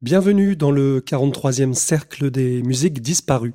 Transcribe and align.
Bienvenue 0.00 0.54
dans 0.54 0.70
le 0.70 1.00
43e 1.00 1.74
cercle 1.74 2.30
des 2.30 2.62
musiques 2.62 3.02
disparues, 3.02 3.54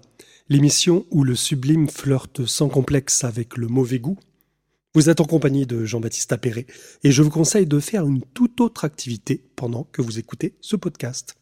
l'émission 0.50 1.06
où 1.10 1.24
le 1.24 1.36
sublime 1.36 1.88
flirte 1.88 2.46
sans 2.46 2.68
complexe 2.68 3.24
avec 3.24 3.56
le 3.56 3.70
mauvais 3.70 4.00
goût. 4.00 4.18
Vous 4.94 5.10
êtes 5.10 5.22
en 5.22 5.24
compagnie 5.24 5.66
de 5.66 5.86
Jean-Baptiste 5.86 6.34
Appéré 6.34 6.68
et 7.06 7.14
je 7.14 7.24
vous 7.24 7.30
conseille 7.30 7.66
de 7.66 7.80
faire 7.80 8.06
une 8.06 8.22
toute 8.34 8.60
autre 8.60 8.84
activité 8.84 9.42
pendant 9.56 9.86
que 9.94 10.02
vous 10.02 10.20
écoutez 10.20 10.58
ce 10.60 10.76
podcast. 10.76 11.38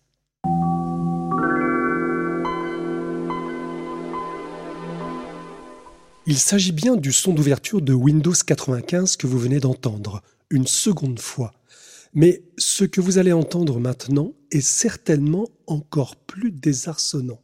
Il 6.28 6.38
s'agit 6.38 6.74
bien 6.74 6.96
du 6.96 7.12
son 7.12 7.34
d'ouverture 7.34 7.82
de 7.82 7.94
Windows 7.94 8.34
95 8.34 9.18
que 9.18 9.26
vous 9.26 9.40
venez 9.40 9.60
d'entendre, 9.60 10.22
une 10.52 10.68
seconde 10.68 11.20
fois. 11.20 11.54
Mais 12.14 12.44
ce 12.58 12.84
que 12.84 13.00
vous 13.00 13.18
allez 13.18 13.32
entendre 13.32 13.80
maintenant 13.80 14.34
est 14.52 14.62
certainement 14.62 15.48
encore 15.68 16.18
plus 16.18 16.52
désarçonnant. 16.52 17.40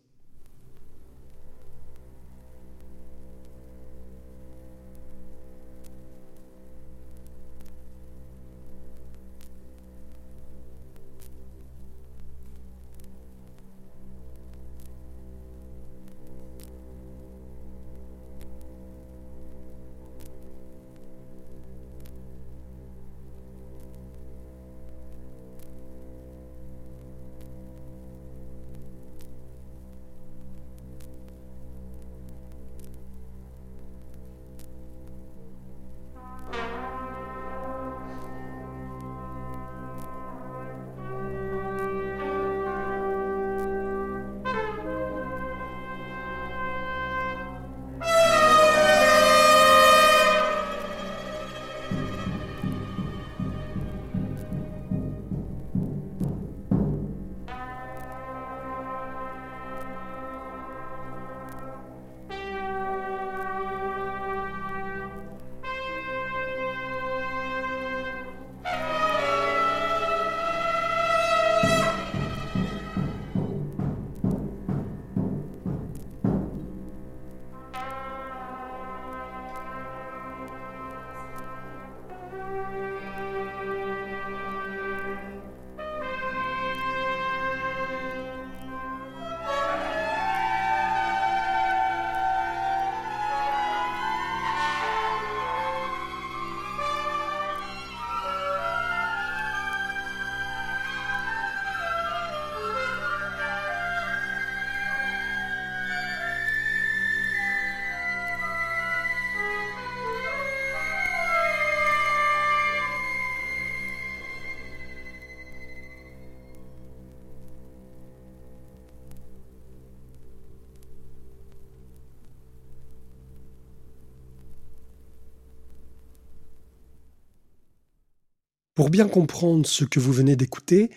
Pour 128.78 128.92
bien 128.92 129.08
comprendre 129.08 129.66
ce 129.66 129.86
que 129.86 130.00
vous 130.00 130.14
venez 130.14 130.36
d'écouter, 130.36 130.92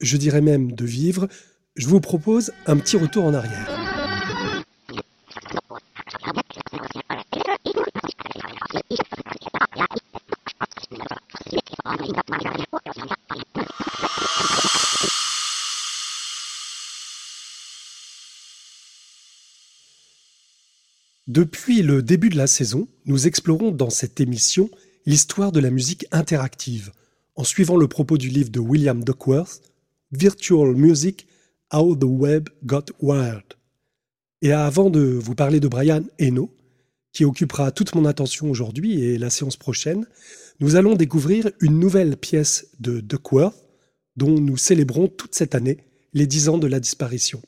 je 0.00 0.16
dirais 0.16 0.40
même 0.40 0.72
de 0.72 0.84
vivre, 0.84 1.28
je 1.76 1.86
vous 1.86 2.00
propose 2.00 2.50
un 2.66 2.76
petit 2.76 2.96
retour 2.96 3.24
en 3.24 3.32
arrière. 3.32 3.68
Depuis 21.28 21.82
le 21.82 22.02
début 22.02 22.30
de 22.30 22.36
la 22.36 22.48
saison, 22.48 22.88
nous 23.06 23.28
explorons 23.28 23.70
dans 23.70 23.90
cette 23.90 24.20
émission 24.20 24.68
l'histoire 25.06 25.52
de 25.52 25.60
la 25.60 25.70
musique 25.70 26.04
interactive, 26.10 26.90
en 27.36 27.44
suivant 27.44 27.76
le 27.76 27.88
propos 27.88 28.18
du 28.18 28.28
livre 28.28 28.50
de 28.50 28.60
William 28.60 29.02
Duckworth, 29.04 29.62
Virtual 30.10 30.74
Music, 30.74 31.26
How 31.72 31.96
the 31.96 32.04
Web 32.04 32.48
Got 32.64 32.86
Wild. 33.00 33.44
Et 34.42 34.52
avant 34.52 34.90
de 34.90 35.00
vous 35.00 35.34
parler 35.34 35.60
de 35.60 35.68
Brian 35.68 36.02
Eno, 36.20 36.50
qui 37.12 37.24
occupera 37.24 37.70
toute 37.70 37.94
mon 37.94 38.04
attention 38.04 38.50
aujourd'hui 38.50 39.02
et 39.02 39.18
la 39.18 39.30
séance 39.30 39.56
prochaine, 39.56 40.06
nous 40.60 40.76
allons 40.76 40.94
découvrir 40.94 41.50
une 41.60 41.78
nouvelle 41.78 42.16
pièce 42.16 42.68
de 42.80 43.00
Duckworth, 43.00 43.56
dont 44.16 44.38
nous 44.38 44.56
célébrons 44.56 45.08
toute 45.08 45.34
cette 45.34 45.54
année 45.54 45.78
les 46.12 46.26
dix 46.26 46.48
ans 46.48 46.58
de 46.58 46.66
la 46.66 46.80
disparition. 46.80 47.40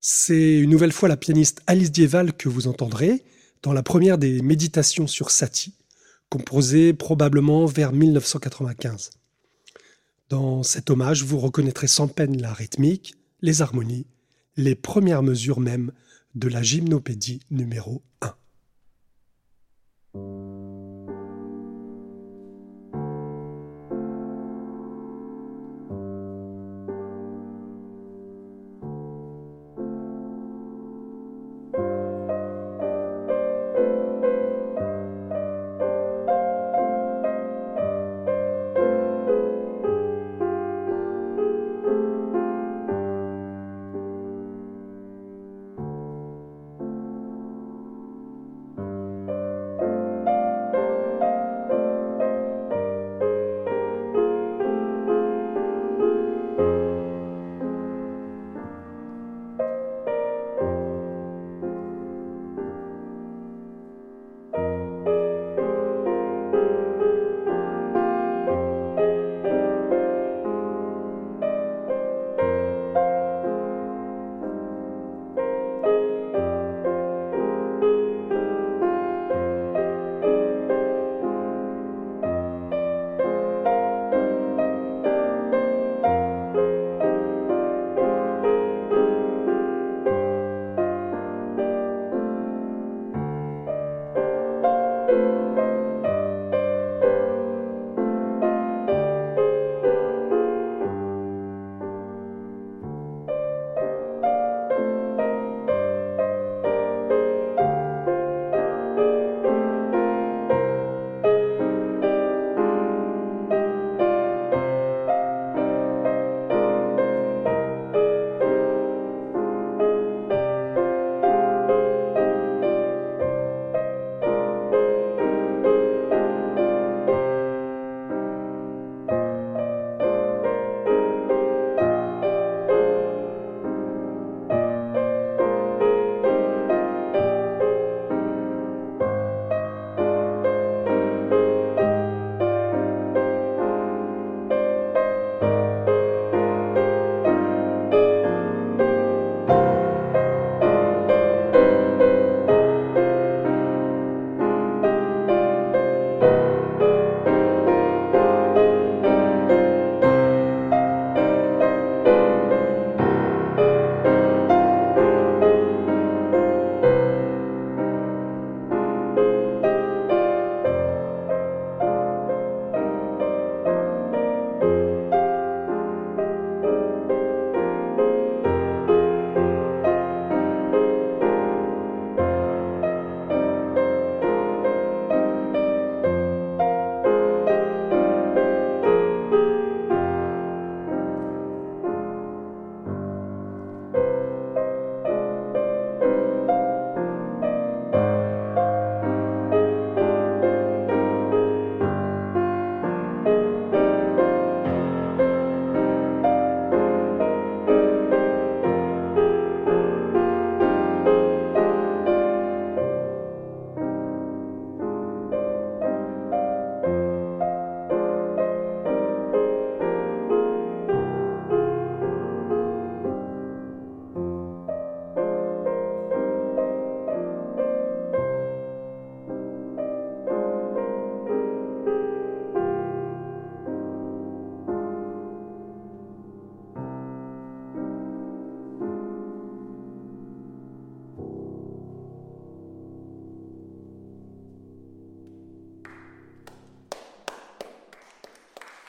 C'est 0.00 0.58
une 0.60 0.70
nouvelle 0.70 0.92
fois 0.92 1.08
la 1.08 1.16
pianiste 1.16 1.62
Alice 1.66 1.90
Dieval 1.90 2.32
que 2.34 2.48
vous 2.48 2.68
entendrez 2.68 3.24
dans 3.62 3.72
la 3.72 3.82
première 3.82 4.18
des 4.18 4.40
méditations 4.40 5.06
sur 5.06 5.30
Satie, 5.30 5.74
composé 6.28 6.92
probablement 6.92 7.66
vers 7.66 7.92
1995. 7.92 9.10
Dans 10.28 10.62
cet 10.62 10.90
hommage, 10.90 11.22
vous 11.24 11.38
reconnaîtrez 11.38 11.86
sans 11.86 12.08
peine 12.08 12.40
la 12.40 12.52
rythmique, 12.52 13.14
les 13.42 13.62
harmonies, 13.62 14.06
les 14.56 14.74
premières 14.74 15.22
mesures 15.22 15.60
même 15.60 15.92
de 16.34 16.48
la 16.48 16.62
gymnopédie 16.62 17.40
numéro 17.50 18.02
1. 20.14 20.65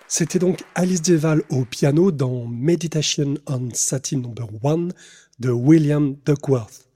C'était 0.10 0.40
donc 0.40 0.64
Alice 0.74 1.02
Deval 1.02 1.44
au 1.50 1.66
piano 1.66 2.12
dans 2.12 2.48
Meditation 2.48 3.36
on 3.46 3.68
Satin 3.74 4.20
No. 4.20 4.34
1 4.64 4.88
de 5.40 5.50
William 5.50 6.16
Duckworth. 6.26 6.88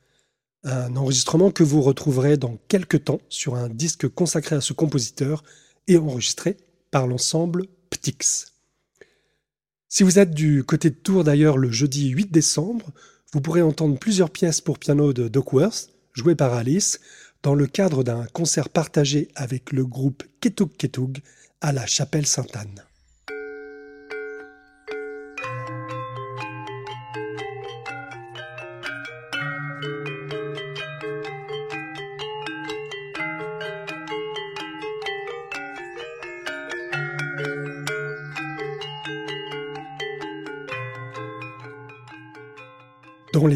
Un 0.63 0.95
enregistrement 0.95 1.51
que 1.51 1.63
vous 1.63 1.81
retrouverez 1.81 2.37
dans 2.37 2.57
quelques 2.69 3.03
temps 3.03 3.19
sur 3.27 3.55
un 3.55 3.67
disque 3.67 4.07
consacré 4.07 4.55
à 4.55 4.61
ce 4.61 4.71
compositeur 4.71 5.43
et 5.87 5.97
enregistré 5.97 6.55
par 6.89 7.05
l'ensemble 7.05 7.65
Ptix. 7.89 8.53
Si 9.89 10.03
vous 10.03 10.17
êtes 10.17 10.31
du 10.31 10.63
côté 10.63 10.89
de 10.89 10.95
Tours 10.95 11.25
d'ailleurs 11.25 11.57
le 11.57 11.69
jeudi 11.69 12.07
8 12.11 12.31
décembre, 12.31 12.93
vous 13.33 13.41
pourrez 13.41 13.61
entendre 13.61 13.99
plusieurs 13.99 14.29
pièces 14.29 14.61
pour 14.61 14.79
piano 14.79 15.11
de 15.11 15.27
Duckworth, 15.27 15.89
jouées 16.13 16.35
par 16.35 16.53
Alice, 16.53 17.01
dans 17.43 17.55
le 17.55 17.67
cadre 17.67 18.05
d'un 18.05 18.23
concert 18.27 18.69
partagé 18.69 19.27
avec 19.35 19.73
le 19.73 19.85
groupe 19.85 20.23
Ketug 20.39 20.71
Ketug 20.77 21.19
à 21.59 21.73
la 21.73 21.85
chapelle 21.85 22.25
Sainte-Anne. 22.25 22.85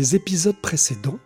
Les 0.06 0.16
épisodes 0.16 0.62
précédents, 0.62 1.18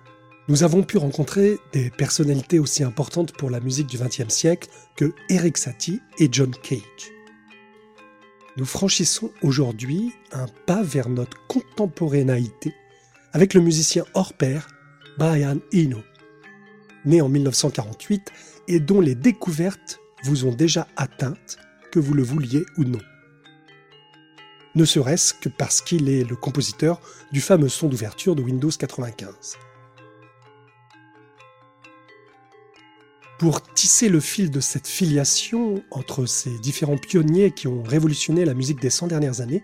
nous 0.48 0.64
avons 0.64 0.84
pu 0.84 0.96
rencontrer 0.96 1.58
des 1.74 1.90
personnalités 1.90 2.60
aussi 2.60 2.82
importantes 2.82 3.34
pour 3.34 3.50
la 3.50 3.60
musique 3.60 3.88
du 3.88 3.98
XXe 3.98 4.34
siècle 4.34 4.70
que 4.96 5.14
Eric 5.28 5.58
Satie 5.58 6.00
et 6.18 6.30
John 6.32 6.52
Cage. 6.64 7.12
Nous 8.56 8.64
franchissons 8.64 9.32
aujourd'hui 9.42 10.14
un 10.32 10.46
pas 10.66 10.82
vers 10.82 11.10
notre 11.10 11.36
contemporanéité 11.48 12.74
avec 13.34 13.54
le 13.54 13.60
musicien 13.60 14.06
hors 14.14 14.32
pair 14.32 14.70
Brian 15.18 15.58
Eno, 15.74 16.00
né 17.04 17.20
en 17.20 17.28
1948 17.28 18.32
et 18.70 18.80
dont 18.80 19.02
les 19.02 19.16
découvertes 19.16 20.00
vous 20.24 20.46
ont 20.46 20.54
déjà 20.54 20.88
atteintes, 20.96 21.58
que 21.92 22.00
vous 22.00 22.14
le 22.14 22.24
vouliez 22.24 22.64
ou 22.78 22.86
non 22.86 23.02
ne 24.80 24.86
serait-ce 24.86 25.34
que 25.34 25.50
parce 25.50 25.82
qu'il 25.82 26.08
est 26.08 26.24
le 26.24 26.38
compositeur 26.38 27.02
du 27.34 27.42
fameux 27.42 27.68
son 27.68 27.90
d'ouverture 27.90 28.34
de 28.34 28.42
Windows 28.42 28.70
95. 28.70 29.58
Pour 33.38 33.62
tisser 33.74 34.08
le 34.08 34.22
fil 34.22 34.52
de 34.52 34.62
cette 34.62 34.88
filiation 34.88 35.84
entre 35.92 36.26
ces 36.26 36.58
différents 36.60 36.98
pionniers 36.98 37.52
qui 37.52 37.68
ont 37.68 37.84
révolutionné 37.84 38.46
la 38.46 38.54
musique 38.54 38.80
des 38.80 38.90
100 38.90 39.08
dernières 39.08 39.42
années, 39.42 39.64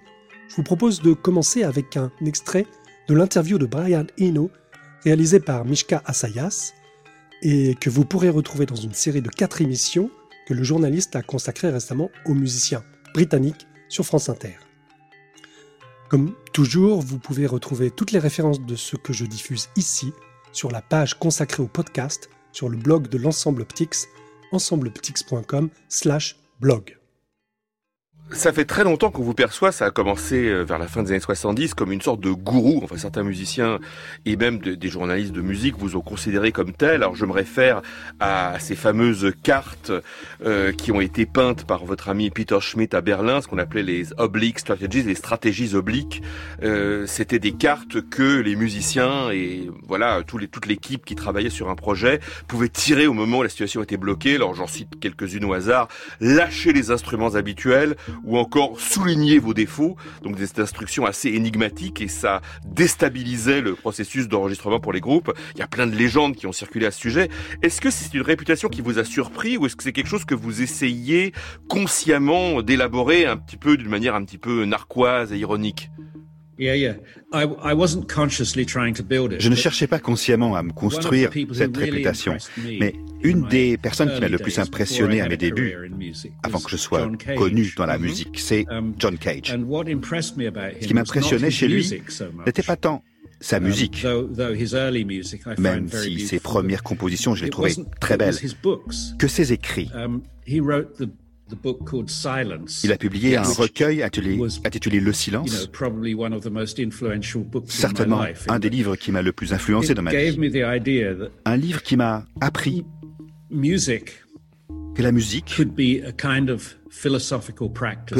je 0.49 0.55
vous 0.55 0.63
propose 0.63 1.01
de 1.01 1.13
commencer 1.13 1.63
avec 1.63 1.95
un 1.95 2.11
extrait 2.25 2.65
de 3.07 3.13
l'interview 3.13 3.57
de 3.57 3.65
Brian 3.65 4.07
Eno 4.19 4.51
réalisé 5.05 5.39
par 5.39 5.63
Mishka 5.63 6.03
Asayas 6.05 6.73
et 7.41 7.75
que 7.75 7.89
vous 7.89 8.03
pourrez 8.03 8.29
retrouver 8.29 8.65
dans 8.65 8.75
une 8.75 8.93
série 8.93 9.21
de 9.21 9.29
quatre 9.29 9.61
émissions 9.61 10.11
que 10.45 10.53
le 10.53 10.63
journaliste 10.63 11.15
a 11.15 11.21
consacrées 11.21 11.69
récemment 11.69 12.09
aux 12.25 12.33
musiciens 12.33 12.83
britanniques 13.13 13.65
sur 13.87 14.05
France 14.05 14.27
Inter. 14.27 14.57
Comme 16.09 16.33
toujours, 16.53 17.01
vous 17.01 17.19
pouvez 17.19 17.47
retrouver 17.47 17.91
toutes 17.91 18.11
les 18.11 18.19
références 18.19 18.61
de 18.61 18.75
ce 18.75 18.95
que 18.95 19.13
je 19.13 19.25
diffuse 19.25 19.69
ici 19.75 20.13
sur 20.51 20.71
la 20.71 20.81
page 20.81 21.19
consacrée 21.19 21.63
au 21.63 21.67
podcast 21.67 22.29
sur 22.51 22.69
le 22.69 22.77
blog 22.77 23.09
de 23.09 23.17
l'ensemble 23.17 23.65
Ptix, 23.65 24.07
ensembleptix.com/blog. 24.51 26.97
Ça 28.31 28.51
fait 28.51 28.65
très 28.65 28.83
longtemps 28.83 29.11
qu'on 29.11 29.21
vous 29.21 29.35
perçoit, 29.35 29.71
ça 29.71 29.85
a 29.85 29.91
commencé 29.91 30.49
euh, 30.49 30.63
vers 30.63 30.79
la 30.79 30.87
fin 30.87 31.03
des 31.03 31.11
années 31.11 31.19
70 31.19 31.75
comme 31.75 31.91
une 31.91 32.01
sorte 32.01 32.19
de 32.21 32.31
gourou. 32.31 32.81
Enfin, 32.83 32.97
certains 32.97 33.21
musiciens 33.21 33.79
et 34.25 34.35
même 34.35 34.57
des 34.57 34.89
journalistes 34.89 35.31
de 35.31 35.41
musique 35.41 35.75
vous 35.77 35.95
ont 35.95 36.01
considéré 36.01 36.51
comme 36.51 36.73
tel. 36.73 36.95
Alors, 37.03 37.15
je 37.15 37.23
me 37.27 37.31
réfère 37.31 37.83
à 38.19 38.55
ces 38.59 38.75
fameuses 38.75 39.31
cartes 39.43 39.91
euh, 40.43 40.71
qui 40.71 40.91
ont 40.91 41.01
été 41.01 41.27
peintes 41.27 41.65
par 41.65 41.85
votre 41.85 42.09
ami 42.09 42.31
Peter 42.31 42.57
Schmidt 42.59 42.95
à 42.97 43.01
Berlin, 43.01 43.41
ce 43.41 43.47
qu'on 43.47 43.59
appelait 43.59 43.83
les 43.83 44.07
oblique 44.17 44.57
strategies, 44.57 45.03
les 45.03 45.13
stratégies 45.13 45.75
obliques. 45.75 46.23
Euh, 46.63 47.05
C'était 47.05 47.39
des 47.39 47.51
cartes 47.51 48.01
que 48.09 48.39
les 48.39 48.55
musiciens 48.55 49.29
et 49.29 49.69
voilà 49.87 50.23
toute 50.25 50.65
l'équipe 50.65 51.05
qui 51.05 51.13
travaillait 51.13 51.51
sur 51.51 51.69
un 51.69 51.75
projet 51.75 52.19
pouvaient 52.47 52.69
tirer 52.69 53.05
au 53.05 53.13
moment 53.13 53.39
où 53.39 53.43
la 53.43 53.49
situation 53.49 53.83
était 53.83 53.97
bloquée. 53.97 54.35
Alors, 54.35 54.55
j'en 54.55 54.67
cite 54.67 54.99
quelques-unes 54.99 55.45
au 55.45 55.53
hasard. 55.53 55.89
Lâcher 56.19 56.73
les 56.73 56.89
instruments 56.89 57.35
habituels 57.35 57.95
ou 58.23 58.37
encore 58.37 58.79
souligner 58.79 59.39
vos 59.39 59.53
défauts. 59.53 59.95
Donc 60.21 60.35
des 60.35 60.59
instructions 60.59 61.05
assez 61.05 61.29
énigmatiques 61.29 62.01
et 62.01 62.07
ça 62.07 62.41
déstabilisait 62.65 63.61
le 63.61 63.75
processus 63.75 64.27
d'enregistrement 64.27 64.79
pour 64.79 64.93
les 64.93 65.01
groupes. 65.01 65.31
Il 65.55 65.59
y 65.59 65.63
a 65.63 65.67
plein 65.67 65.87
de 65.87 65.95
légendes 65.95 66.35
qui 66.35 66.47
ont 66.47 66.51
circulé 66.51 66.85
à 66.85 66.91
ce 66.91 66.99
sujet. 66.99 67.29
Est-ce 67.61 67.81
que 67.81 67.89
c'est 67.89 68.13
une 68.13 68.21
réputation 68.21 68.69
qui 68.69 68.81
vous 68.81 68.99
a 68.99 69.03
surpris 69.03 69.57
ou 69.57 69.65
est-ce 69.65 69.75
que 69.75 69.83
c'est 69.83 69.93
quelque 69.93 70.09
chose 70.09 70.25
que 70.25 70.35
vous 70.35 70.61
essayez 70.61 71.33
consciemment 71.69 72.61
d'élaborer 72.61 73.25
un 73.25 73.37
petit 73.37 73.57
peu 73.57 73.77
d'une 73.77 73.89
manière 73.89 74.15
un 74.15 74.23
petit 74.23 74.37
peu 74.37 74.65
narquoise 74.65 75.33
et 75.33 75.37
ironique? 75.37 75.89
Je 79.39 79.49
ne 79.49 79.55
cherchais 79.55 79.87
pas 79.87 79.99
consciemment 79.99 80.55
à 80.55 80.63
me 80.63 80.71
construire 80.71 81.29
cette 81.53 81.75
réputation, 81.75 82.37
mais 82.57 82.93
une 83.23 83.47
des 83.47 83.77
personnes 83.77 84.13
qui 84.13 84.21
m'a 84.21 84.29
le 84.29 84.37
plus 84.37 84.57
impressionné 84.59 85.21
à 85.21 85.27
mes 85.27 85.37
débuts, 85.37 85.75
avant 86.43 86.59
que 86.59 86.69
je 86.69 86.77
sois 86.77 87.09
connu 87.35 87.73
dans 87.75 87.85
la 87.85 87.97
musique, 87.97 88.39
c'est 88.39 88.65
um, 88.69 88.93
John 88.97 89.17
Cage. 89.17 89.47
Ce 89.47 90.87
qui 90.87 90.93
m'impressionnait 90.93 91.51
chez 91.51 91.67
lui 91.67 92.01
n'était 92.45 92.63
pas 92.63 92.75
tant 92.75 93.03
sa 93.41 93.57
um, 93.57 93.63
musique, 93.63 94.05
même 95.57 95.89
si 95.89 96.19
ses 96.21 96.39
premières 96.39 96.83
compositions, 96.83 97.35
je 97.35 97.43
les 97.43 97.49
trouvais 97.49 97.73
très 97.99 98.17
belles, 98.17 98.37
que 99.19 99.27
ses 99.27 99.51
écrits. 99.51 99.89
Um, 101.51 102.65
il 102.83 102.91
a 102.91 102.97
publié 102.97 103.37
un 103.37 103.43
recueil 103.43 104.01
intitulé, 104.01 104.99
Le 104.99 105.13
silence, 105.13 105.69
certainement 107.67 108.25
un 108.47 108.59
des 108.59 108.69
livres 108.69 108.95
qui 108.95 109.11
m'a 109.11 109.21
le 109.21 109.31
plus 109.31 109.53
influencé 109.53 109.93
dans 109.93 110.01
ma 110.01 110.11
vie. 110.11 110.35
Un 111.45 111.57
livre 111.57 111.83
qui 111.83 111.97
m'a 111.97 112.25
appris 112.41 112.83
que 114.95 115.01
la 115.03 115.11
musique 115.11 115.55
peut 115.55 115.65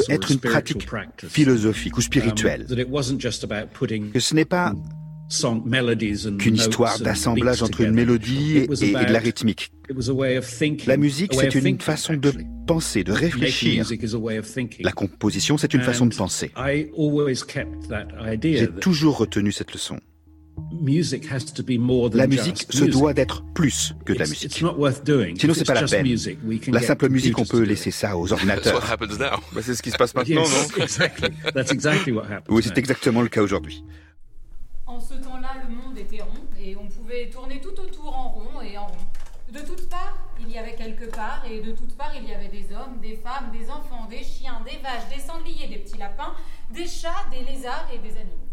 être 0.10 0.32
une 0.32 0.40
pratique 0.40 0.88
philosophique 1.28 1.98
ou 1.98 2.02
spirituelle, 2.02 2.68
que 2.68 4.20
ce 4.20 4.36
n'est 4.36 4.46
pas 4.46 4.74
qu'une 6.38 6.56
histoire 6.56 7.00
d'assemblage 7.00 7.64
entre 7.64 7.82
une 7.82 7.92
mélodie 7.92 8.58
et, 8.58 8.68
de 8.68 9.12
la 9.12 9.20
rythmique. 9.20 9.72
La 10.88 10.98
musique, 10.98 11.34
c'est 11.34 11.56
une 11.56 11.80
façon 11.80 12.14
de 12.16 12.34
penser, 12.68 13.04
de 13.04 13.12
réfléchir. 13.12 13.86
La 14.80 14.92
composition, 14.92 15.58
c'est 15.58 15.74
une 15.74 15.82
façon 15.82 16.06
de 16.06 16.16
penser. 16.16 16.52
J'ai 18.42 18.68
toujours 18.82 19.18
retenu 19.18 19.52
cette 19.52 19.74
leçon. 19.74 20.00
La 22.14 22.28
musique 22.28 22.66
se 22.70 22.86
doit 22.86 23.14
d'être 23.14 23.44
plus 23.54 23.94
que 24.06 24.14
de 24.14 24.20
la 24.20 24.26
musique. 24.26 24.54
Sinon, 24.54 25.54
c'est 25.54 25.66
pas 25.66 25.74
la 25.74 25.88
peine. 25.88 26.08
La 26.68 26.82
simple 26.82 27.10
musique, 27.10 27.38
on 27.38 27.46
peut 27.46 27.64
laisser 27.64 27.92
ça 27.92 28.18
aux 28.18 28.32
ordinateurs. 28.32 28.82
Bah, 29.54 29.62
c'est 29.62 29.76
ce 29.76 29.82
qui 29.82 29.92
se 29.92 29.98
passe 29.98 30.16
maintenant, 30.16 30.44
non 30.44 30.86
Oui, 32.50 32.64
c'est 32.64 32.78
exactement 32.78 33.22
le 33.22 33.28
cas 33.28 33.42
aujourd'hui. 33.42 33.84
En 34.88 35.00
ce 35.00 35.16
temps-là, 35.16 35.64
le 35.68 35.76
monde 35.76 35.98
était 35.98 36.22
rond 36.22 36.46
et 36.60 36.76
on 36.76 36.88
pouvait 36.88 37.28
tourner 37.30 37.60
tout 37.60 37.80
autour 37.80 38.16
en 38.16 38.30
rond 38.30 38.62
et 38.62 38.78
en 38.78 38.86
rond. 38.86 39.06
De 39.52 39.60
toutes 39.60 39.90
parts, 39.90 40.18
il 40.40 40.50
y 40.50 40.58
avait 40.58 40.76
quelque 40.76 41.06
part, 41.06 41.44
et 41.46 41.60
de 41.62 41.72
toutes 41.72 41.96
parts, 41.96 42.16
il 42.16 42.28
y 42.28 42.34
avait 42.34 42.50
des 42.50 42.74
hommes, 42.74 43.00
des 43.00 43.16
femmes, 43.16 43.52
des 43.52 43.70
enfants, 43.70 44.06
des 44.06 44.24
chiens, 44.24 44.62
des 44.62 44.78
vaches, 44.78 45.08
des 45.14 45.22
sangliers, 45.22 45.68
des 45.68 45.78
petits 45.78 45.98
lapins, 45.98 46.36
des 46.72 46.88
chats, 46.88 47.26
des 47.32 47.44
lézards 47.44 47.88
et 47.94 48.00
des 48.00 48.18
animaux. 48.18 48.50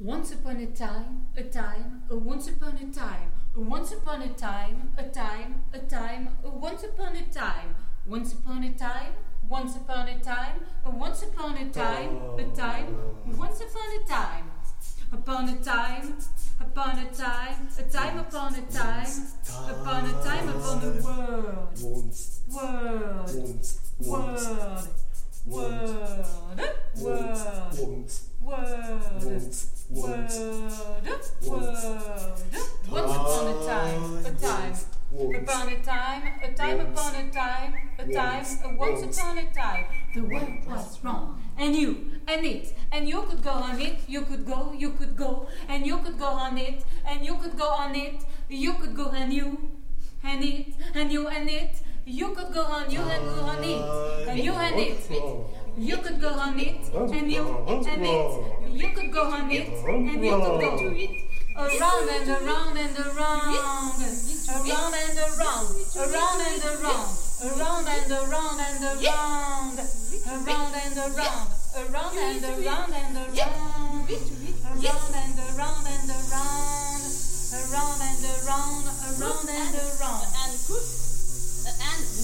Once 0.00 0.32
upon 0.32 0.56
a 0.60 0.66
time, 0.66 1.26
a 1.36 1.42
time, 1.42 2.02
a 2.10 2.16
once 2.16 2.48
upon 2.48 2.74
a 2.76 2.92
time, 2.92 3.30
a 3.56 3.60
once 3.60 3.92
upon 3.92 4.22
a 4.22 4.28
time, 4.28 4.90
a 4.98 5.04
time, 5.04 5.62
a 5.72 5.78
time, 5.78 6.28
a 6.44 6.48
once 6.48 6.84
upon 6.84 7.14
a 7.14 7.22
time, 7.32 7.74
once 8.06 8.34
upon 8.34 8.62
a 8.64 8.70
time, 8.72 9.14
Once 9.48 9.76
upon 9.76 10.08
a 10.08 10.18
time, 10.20 10.60
once 10.86 11.22
upon 11.22 11.56
a 11.56 11.68
time, 11.70 12.16
a 12.38 12.44
time, 12.56 12.96
once 13.36 13.60
upon 13.60 13.88
a 13.94 14.08
time, 14.08 14.50
upon 15.12 15.48
a 15.48 15.56
time, 15.56 16.16
upon 16.60 16.98
a 16.98 17.04
time, 17.12 17.68
a 17.78 17.82
time 17.82 18.18
upon 18.18 18.54
a 18.54 18.62
time, 18.62 19.06
upon 19.68 20.06
a 20.06 20.12
time 20.24 20.48
upon 20.48 20.80
the 20.80 21.02
world, 21.04 21.78
world, 22.48 23.64
world, 24.00 24.88
world, 25.46 25.46
world, 25.46 26.26
world, 26.96 28.10
world, 28.40 28.90
world. 29.90 30.34
Once 32.90 33.14
upon 33.16 33.46
a 33.46 33.66
time, 33.66 34.26
a 34.26 34.30
time. 34.32 34.74
Upon 35.14 35.68
a 35.68 35.76
time, 35.76 36.22
a 36.42 36.52
time 36.54 36.80
upon 36.80 37.14
a 37.14 37.30
time, 37.30 37.74
a 38.00 38.12
time, 38.12 38.44
a 38.64 38.74
once 38.74 39.02
upon 39.02 39.38
a 39.38 39.44
time, 39.54 39.84
the 40.12 40.22
world 40.22 40.66
was 40.66 40.98
wrong. 41.04 41.40
And 41.56 41.76
you, 41.76 42.10
and 42.26 42.44
it, 42.44 42.74
and 42.90 43.08
you 43.08 43.22
could 43.22 43.40
go 43.40 43.50
on 43.52 43.80
it, 43.80 44.00
you 44.08 44.22
could 44.22 44.44
go, 44.44 44.72
you 44.76 44.90
could 44.90 45.16
go, 45.16 45.46
and 45.68 45.86
you 45.86 45.98
could 45.98 46.18
go 46.18 46.26
on 46.26 46.58
it, 46.58 46.84
and 47.06 47.24
you 47.24 47.36
could 47.36 47.56
go 47.56 47.68
on 47.68 47.94
it, 47.94 48.24
you 48.48 48.72
could 48.72 48.96
go 48.96 49.10
and 49.10 49.32
you, 49.32 49.70
and 50.24 50.42
it, 50.42 50.74
and 50.96 51.12
you 51.12 51.28
and 51.28 51.48
it, 51.48 51.76
you 52.04 52.34
could 52.34 52.52
go 52.52 52.64
on, 52.64 52.90
you 52.90 53.00
and 53.00 53.24
go 53.24 53.40
on 53.42 53.62
it, 53.62 54.28
and 54.28 54.40
you 54.40 54.52
and 54.52 54.80
it. 54.80 55.10
You 55.76 55.96
could 55.98 56.20
go 56.20 56.30
on 56.30 56.58
it, 56.58 56.92
and 56.92 57.30
you 57.30 57.46
and 57.68 58.04
it. 58.04 58.72
You 58.72 58.88
could 58.90 59.12
go 59.12 59.30
on 59.30 59.48
it, 59.50 59.68
and 59.68 60.24
you 60.24 60.30
could 60.30 60.60
go 60.60 60.78
to 60.78 60.98
it. 60.98 61.20
Around 61.56 62.08
and 62.10 62.28
around 62.30 62.76
and 62.76 62.98
around, 62.98 63.54
around 64.48 64.92
and 64.94 65.18
around, 65.18 65.72
around 65.96 66.40
and 66.44 66.64
around, 66.64 67.16
around 67.44 67.88
and 67.88 68.12
around 68.12 68.60
and 68.60 68.84
around, 68.84 69.78
around 70.28 70.74
and 70.74 70.98
around, 70.98 71.48
around 71.76 72.18
and 72.18 72.44
around 72.44 72.92
and 72.92 73.16
around, 73.16 74.04
around 74.04 75.14
and 75.14 75.38
around 75.40 75.86
and 75.86 76.10
around, 76.10 77.02
around 77.54 78.00
and 78.02 78.24
around, 78.44 78.84
around 79.16 79.48
and 79.48 79.74
around. 79.74 80.33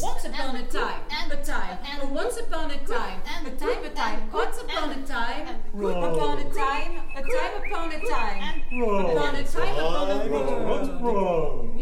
Once 0.03 0.25
upon 0.25 0.57
a 0.57 0.63
time, 0.67 1.01
a 1.31 1.37
time, 1.45 1.79
once 2.11 2.39
upon 2.39 2.71
a 2.71 2.79
time, 2.79 3.21
a 3.45 3.51
time, 3.51 3.85
a 3.85 3.91
time, 3.91 4.31
once 4.33 4.59
upon 4.59 4.91
a 4.91 5.07
time, 5.07 5.47
upon 5.75 6.39
a 6.39 6.45
time, 6.55 7.01
a 7.15 7.23
time 7.23 7.55
upon 7.61 7.93
a 7.93 8.01
time, 8.09 8.63
upon 8.71 9.35
a 9.37 9.45
time 9.45 9.77
upon 9.79 10.89
a 10.89 11.03
world. 11.03 11.77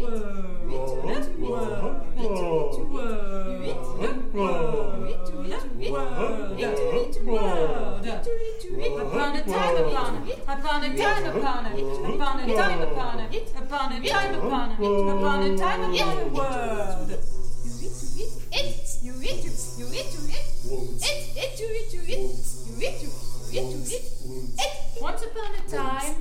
Upon 8.99 9.35
a 9.35 9.43
time 9.43 9.75
upon 9.77 10.15
it, 10.17 10.35
upon 10.47 10.83
a 10.83 10.95
time 10.95 11.25
upon 11.35 11.67
it, 11.77 11.97
upon 12.07 12.43
a 12.43 12.57
time 12.57 12.81
upon 12.81 13.19
it, 13.31 13.47
upon 13.55 13.91
a 13.91 14.07
time 14.07 14.33
upon 14.33 14.71
it, 14.71 14.81
upon 15.07 15.41
a 15.43 15.57
time 15.57 15.81
upon 15.93 16.17
a 16.17 16.27
world. 16.27 17.38
Once 25.01 25.23
upon 25.23 25.55
a 25.55 25.69
time, 25.69 26.15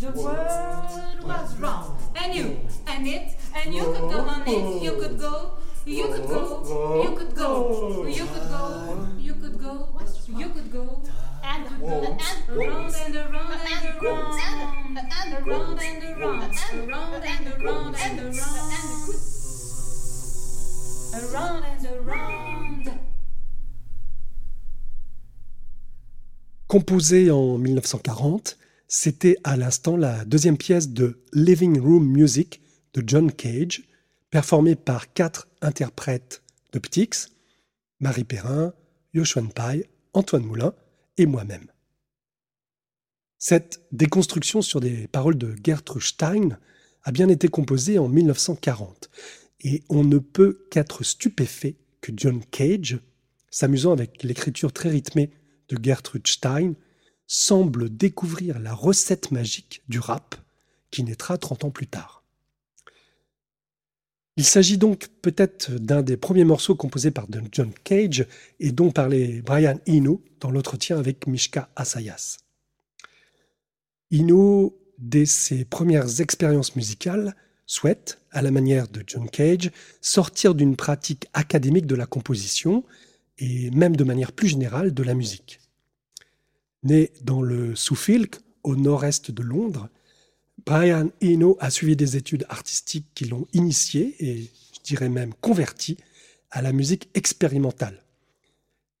the 0.00 0.10
world 0.10 1.22
was 1.22 1.56
wrong. 1.58 1.96
And 2.16 2.34
you, 2.34 2.58
and 2.88 3.06
it, 3.06 3.36
and 3.54 3.72
you 3.72 3.84
could 3.84 4.00
go 4.00 4.18
on 4.20 4.42
it, 4.48 4.82
you 4.82 4.92
could 4.92 5.18
go, 5.18 5.52
you 5.86 6.06
could 6.08 6.26
go, 6.26 7.02
you 7.02 7.16
could 7.16 7.34
go, 7.36 8.06
you 8.08 8.24
could 8.24 8.48
go, 8.48 9.08
you 9.18 9.34
could 9.34 9.62
go, 9.62 10.00
you 10.28 10.48
could 10.48 10.72
go. 10.72 11.02
And 11.44 11.66
around 11.82 12.18
and 12.24 12.48
around 12.50 12.94
and 12.96 13.16
around, 13.16 13.60
and 13.60 13.86
around 15.46 15.78
and 15.78 16.02
around, 16.02 16.42
and 16.72 16.90
around 16.90 17.24
and 17.24 17.62
around 17.62 17.96
and 17.96 18.18
around. 18.20 19.43
Around 21.14 21.64
en 27.30 27.58
1940, 27.58 28.58
c'était 28.88 29.36
à 29.44 29.56
l'instant 29.56 29.96
la 29.96 30.24
deuxième 30.24 30.56
pièce 30.56 30.88
de 30.88 31.22
Living 31.32 31.80
Room 31.80 32.04
Music 32.04 32.60
de 32.94 33.04
John 33.06 33.30
Cage, 33.30 33.84
performée 34.30 34.74
par 34.74 35.12
quatre 35.12 35.46
interprètes 35.62 36.42
de 36.72 36.80
Ptix, 36.80 37.30
Marie 38.00 38.24
Perrin, 38.24 38.72
Yoshua 39.12 39.42
Pai, 39.54 39.88
Antoine 40.14 40.44
Moulin 40.44 40.74
et 41.16 41.26
moi-même. 41.26 41.70
Cette 43.38 43.86
déconstruction 43.92 44.62
sur 44.62 44.80
des 44.80 45.06
paroles 45.06 45.38
de 45.38 45.54
Gertrude 45.62 46.02
Stein 46.02 46.58
a 47.04 47.12
bien 47.12 47.28
été 47.28 47.46
composée 47.46 47.98
en 47.98 48.08
1940 48.08 49.10
et 49.64 49.82
on 49.88 50.04
ne 50.04 50.18
peut 50.18 50.66
qu'être 50.70 51.02
stupéfait 51.02 51.76
que 52.00 52.12
John 52.14 52.44
Cage, 52.50 52.98
s'amusant 53.50 53.92
avec 53.92 54.22
l'écriture 54.22 54.72
très 54.72 54.90
rythmée 54.90 55.30
de 55.68 55.78
Gertrude 55.82 56.26
Stein, 56.26 56.74
semble 57.26 57.88
découvrir 57.88 58.60
la 58.60 58.74
recette 58.74 59.30
magique 59.30 59.82
du 59.88 59.98
rap 59.98 60.36
qui 60.90 61.02
naîtra 61.02 61.38
30 61.38 61.64
ans 61.64 61.70
plus 61.70 61.86
tard. 61.86 62.22
Il 64.36 64.44
s'agit 64.44 64.78
donc 64.78 65.08
peut-être 65.22 65.70
d'un 65.70 66.02
des 66.02 66.16
premiers 66.16 66.44
morceaux 66.44 66.74
composés 66.74 67.12
par 67.12 67.26
John 67.52 67.72
Cage 67.84 68.26
et 68.58 68.72
dont 68.72 68.90
parlait 68.90 69.40
Brian 69.42 69.78
Eno 69.88 70.22
dans 70.40 70.50
l'entretien 70.50 70.98
avec 70.98 71.26
Mishka 71.26 71.70
Asayas. 71.76 72.38
Eno, 74.12 74.76
dès 74.98 75.26
ses 75.26 75.64
premières 75.64 76.20
expériences 76.20 76.74
musicales, 76.74 77.34
souhaite, 77.66 78.20
à 78.30 78.42
la 78.42 78.50
manière 78.50 78.88
de 78.88 79.02
John 79.06 79.28
Cage, 79.28 79.70
sortir 80.00 80.54
d'une 80.54 80.76
pratique 80.76 81.26
académique 81.32 81.86
de 81.86 81.94
la 81.94 82.06
composition 82.06 82.84
et 83.38 83.70
même 83.70 83.96
de 83.96 84.04
manière 84.04 84.32
plus 84.32 84.48
générale 84.48 84.92
de 84.92 85.02
la 85.02 85.14
musique. 85.14 85.60
Né 86.82 87.10
dans 87.22 87.42
le 87.42 87.74
Suffolk, 87.74 88.36
au 88.62 88.76
nord-est 88.76 89.30
de 89.30 89.42
Londres, 89.42 89.88
Brian 90.66 91.10
Eno 91.22 91.56
a 91.60 91.70
suivi 91.70 91.96
des 91.96 92.16
études 92.16 92.46
artistiques 92.48 93.08
qui 93.14 93.24
l'ont 93.26 93.46
initié 93.52 94.14
et 94.20 94.50
je 94.74 94.80
dirais 94.84 95.08
même 95.08 95.34
converti 95.34 95.96
à 96.50 96.62
la 96.62 96.72
musique 96.72 97.08
expérimentale. 97.14 98.02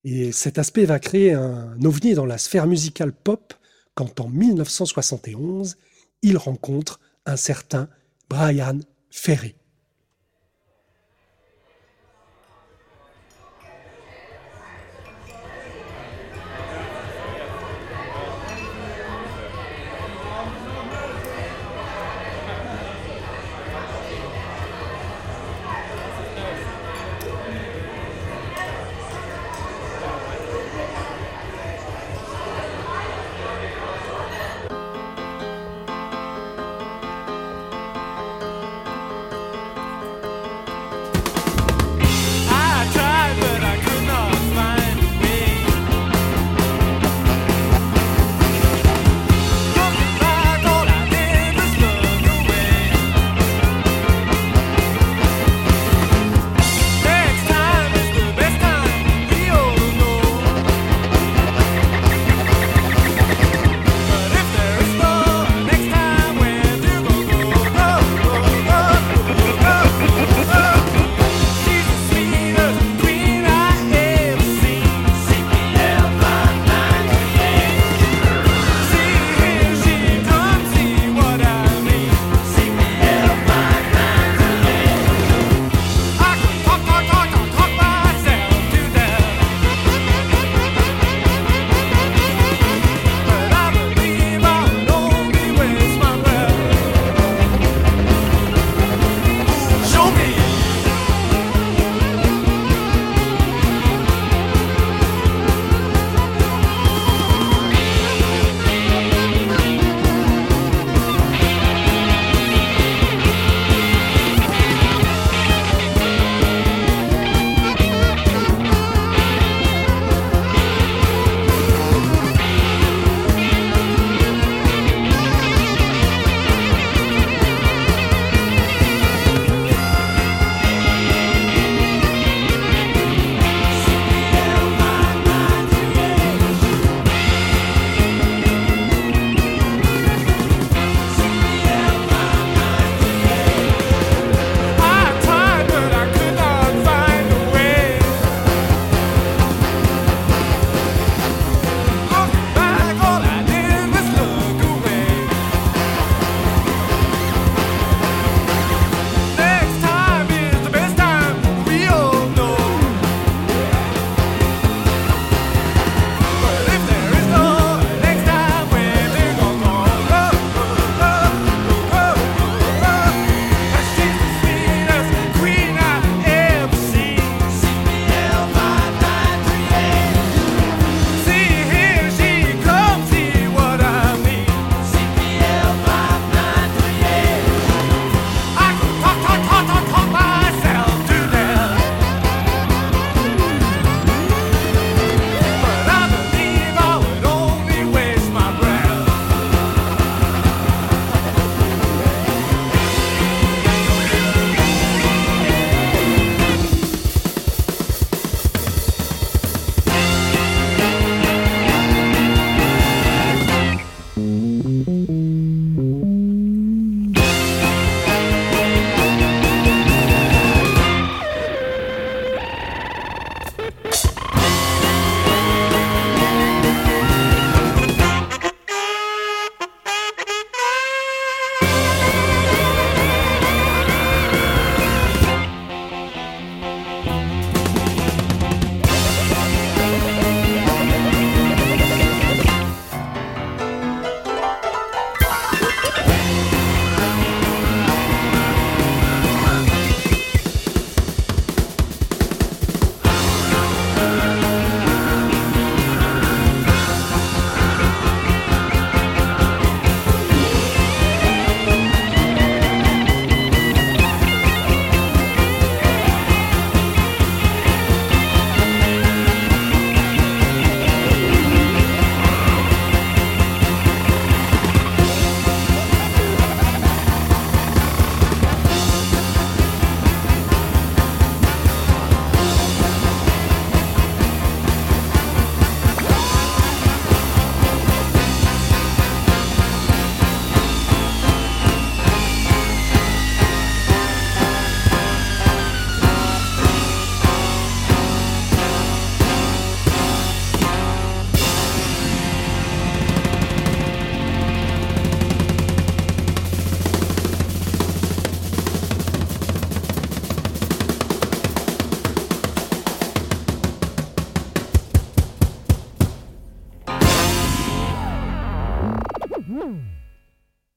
Et 0.02 0.32
cet 0.32 0.58
aspect 0.58 0.84
va 0.84 0.98
créer 0.98 1.32
un 1.32 1.82
ovni 1.82 2.14
dans 2.14 2.26
la 2.26 2.36
sphère 2.36 2.66
musicale 2.66 3.12
pop 3.12 3.54
quand 3.94 4.20
en 4.20 4.28
1971, 4.28 5.76
il 6.22 6.36
rencontre 6.36 7.00
un 7.26 7.36
certain 7.36 7.88
Brian 8.28 8.84
Ferry. 9.10 9.54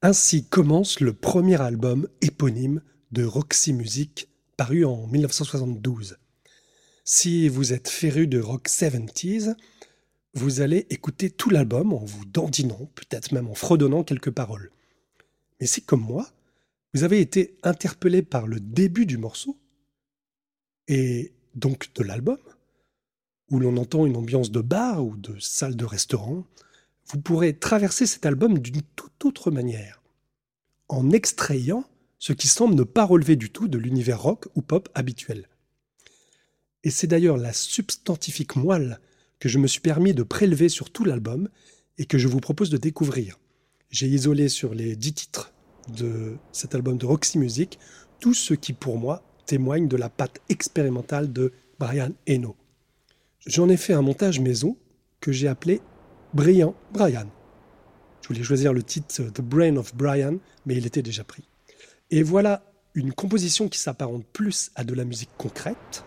Ainsi 0.07 0.45
commence 0.45 1.01
le 1.01 1.11
premier 1.11 1.61
album 1.61 2.07
éponyme 2.21 2.81
de 3.11 3.25
Roxy 3.25 3.73
Music, 3.73 4.29
paru 4.55 4.85
en 4.85 5.05
1972. 5.05 6.15
Si 7.03 7.49
vous 7.49 7.73
êtes 7.73 7.89
féru 7.89 8.25
de 8.25 8.39
rock 8.39 8.69
70s, 8.69 9.53
vous 10.33 10.61
allez 10.61 10.87
écouter 10.91 11.29
tout 11.29 11.49
l'album 11.49 11.91
en 11.91 12.05
vous 12.05 12.23
dandinant, 12.23 12.89
peut-être 12.95 13.33
même 13.33 13.49
en 13.49 13.53
fredonnant 13.53 14.05
quelques 14.05 14.31
paroles. 14.31 14.71
Mais 15.59 15.67
si, 15.67 15.81
comme 15.81 16.05
moi, 16.05 16.25
vous 16.93 17.03
avez 17.03 17.19
été 17.19 17.57
interpellé 17.63 18.21
par 18.21 18.47
le 18.47 18.61
début 18.61 19.07
du 19.07 19.17
morceau, 19.17 19.59
et 20.87 21.33
donc 21.53 21.93
de 21.95 22.03
l'album, 22.03 22.39
où 23.51 23.59
l'on 23.59 23.75
entend 23.75 24.05
une 24.05 24.15
ambiance 24.15 24.51
de 24.51 24.61
bar 24.61 25.05
ou 25.05 25.17
de 25.17 25.37
salle 25.39 25.75
de 25.75 25.83
restaurant, 25.83 26.45
vous 27.09 27.19
pourrez 27.19 27.53
traverser 27.53 28.05
cet 28.05 28.25
album 28.25 28.59
d'une 28.59 28.81
toute 28.95 29.25
autre 29.25 29.51
manière, 29.51 30.01
en 30.89 31.11
extrayant 31.11 31.85
ce 32.19 32.33
qui 32.33 32.47
semble 32.47 32.75
ne 32.75 32.83
pas 32.83 33.05
relever 33.05 33.35
du 33.35 33.49
tout 33.49 33.67
de 33.67 33.77
l'univers 33.77 34.21
rock 34.21 34.47
ou 34.55 34.61
pop 34.61 34.89
habituel. 34.95 35.47
Et 36.83 36.89
c'est 36.89 37.07
d'ailleurs 37.07 37.37
la 37.37 37.53
substantifique 37.53 38.55
moelle 38.55 38.99
que 39.39 39.49
je 39.49 39.59
me 39.59 39.67
suis 39.67 39.81
permis 39.81 40.13
de 40.13 40.23
prélever 40.23 40.69
sur 40.69 40.89
tout 40.89 41.05
l'album 41.05 41.49
et 41.97 42.05
que 42.05 42.17
je 42.17 42.27
vous 42.27 42.39
propose 42.39 42.69
de 42.69 42.77
découvrir. 42.77 43.39
J'ai 43.89 44.07
isolé 44.07 44.49
sur 44.49 44.73
les 44.73 44.95
dix 44.95 45.13
titres 45.13 45.53
de 45.95 46.35
cet 46.51 46.75
album 46.75 46.97
de 46.97 47.05
Roxy 47.05 47.37
Music 47.37 47.79
tout 48.19 48.33
ce 48.33 48.53
qui 48.53 48.73
pour 48.73 48.97
moi 48.97 49.23
témoigne 49.45 49.87
de 49.87 49.97
la 49.97 50.09
patte 50.09 50.41
expérimentale 50.49 51.31
de 51.31 51.53
Brian 51.79 52.11
Eno. 52.27 52.55
J'en 53.45 53.69
ai 53.69 53.77
fait 53.77 53.93
un 53.93 54.01
montage 54.01 54.39
maison 54.39 54.77
que 55.21 55.31
j'ai 55.31 55.47
appelé 55.47 55.81
Brillant 56.33 56.75
Brian. 56.91 57.27
Je 58.21 58.27
voulais 58.27 58.43
choisir 58.43 58.73
le 58.73 58.83
titre 58.83 59.23
The 59.23 59.41
Brain 59.41 59.77
of 59.77 59.95
Brian, 59.95 60.37
mais 60.65 60.75
il 60.75 60.85
était 60.85 61.01
déjà 61.01 61.23
pris. 61.23 61.43
Et 62.11 62.23
voilà 62.23 62.63
une 62.93 63.13
composition 63.13 63.69
qui 63.69 63.79
s'apparente 63.79 64.25
plus 64.25 64.71
à 64.75 64.83
de 64.83 64.93
la 64.93 65.05
musique 65.05 65.29
concrète, 65.37 66.03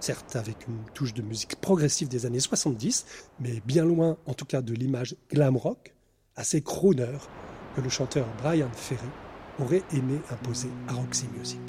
certes 0.00 0.36
avec 0.36 0.66
une 0.68 0.78
touche 0.94 1.12
de 1.12 1.22
musique 1.22 1.56
progressive 1.56 2.08
des 2.08 2.24
années 2.24 2.40
70, 2.40 3.04
mais 3.40 3.60
bien 3.66 3.84
loin 3.84 4.16
en 4.26 4.34
tout 4.34 4.44
cas 4.46 4.62
de 4.62 4.72
l'image 4.72 5.16
glam 5.30 5.56
rock, 5.56 5.94
assez 6.36 6.62
crooner, 6.62 7.18
que 7.76 7.80
le 7.80 7.88
chanteur 7.88 8.26
Brian 8.42 8.70
Ferry 8.72 9.08
aurait 9.58 9.82
aimé 9.92 10.18
imposer 10.30 10.70
à 10.88 10.94
Roxy 10.94 11.26
Music. 11.36 11.60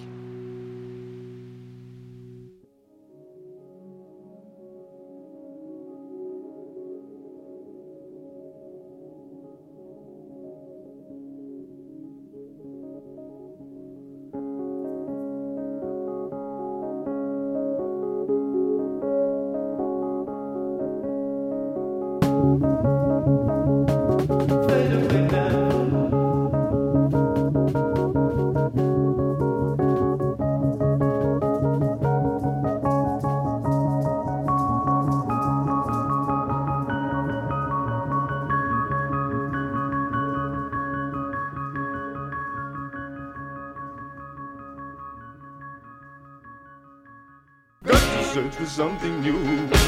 Something 48.82 49.22
new. 49.22 49.81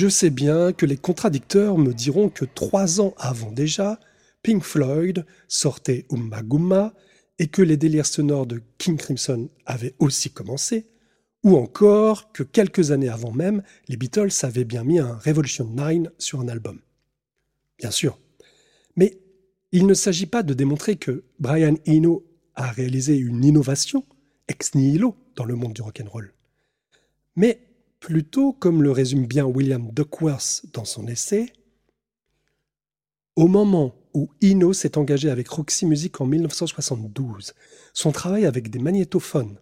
Je 0.00 0.06
sais 0.06 0.30
bien 0.30 0.72
que 0.72 0.86
les 0.86 0.96
contradicteurs 0.96 1.76
me 1.76 1.92
diront 1.92 2.28
que 2.28 2.44
trois 2.44 3.00
ans 3.00 3.14
avant 3.18 3.50
déjà, 3.50 3.98
Pink 4.44 4.62
Floyd 4.62 5.26
sortait 5.48 6.06
Umma 6.12 6.94
et 7.40 7.48
que 7.48 7.62
les 7.62 7.76
délires 7.76 8.06
sonores 8.06 8.46
de 8.46 8.62
King 8.78 8.96
Crimson 8.96 9.48
avaient 9.66 9.96
aussi 9.98 10.30
commencé, 10.30 10.86
ou 11.42 11.56
encore 11.56 12.30
que 12.30 12.44
quelques 12.44 12.92
années 12.92 13.08
avant 13.08 13.32
même, 13.32 13.64
les 13.88 13.96
Beatles 13.96 14.30
avaient 14.42 14.62
bien 14.62 14.84
mis 14.84 15.00
un 15.00 15.16
Revolution 15.16 15.64
9 15.64 16.12
sur 16.16 16.38
un 16.38 16.46
album. 16.46 16.80
Bien 17.80 17.90
sûr. 17.90 18.20
Mais 18.94 19.18
il 19.72 19.84
ne 19.84 19.94
s'agit 19.94 20.26
pas 20.26 20.44
de 20.44 20.54
démontrer 20.54 20.94
que 20.94 21.24
Brian 21.40 21.74
Eno 21.88 22.24
a 22.54 22.70
réalisé 22.70 23.16
une 23.16 23.44
innovation 23.44 24.04
ex 24.46 24.76
nihilo 24.76 25.16
dans 25.34 25.44
le 25.44 25.56
monde 25.56 25.72
du 25.72 25.82
rock'n'roll, 25.82 26.32
mais 27.34 27.67
plutôt, 28.00 28.52
comme 28.52 28.82
le 28.82 28.90
résume 28.90 29.26
bien 29.26 29.44
William 29.44 29.90
Duckworth 29.92 30.64
dans 30.72 30.84
son 30.84 31.06
essai, 31.06 31.52
au 33.36 33.46
moment 33.46 33.94
où 34.14 34.30
Eno 34.42 34.72
s'est 34.72 34.98
engagé 34.98 35.30
avec 35.30 35.48
Roxy 35.48 35.86
Music 35.86 36.20
en 36.20 36.26
1972, 36.26 37.54
son 37.92 38.12
travail 38.12 38.46
avec 38.46 38.70
des 38.70 38.78
magnétophones 38.78 39.58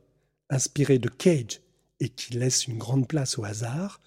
inspirés 0.48 0.98
de 0.98 1.08
Cage 1.08 1.60
et 2.00 2.08
qui 2.08 2.34
laisse 2.34 2.66
une 2.66 2.78
grande 2.78 3.08
place 3.08 3.38
au 3.38 3.44
hasard, 3.44 4.00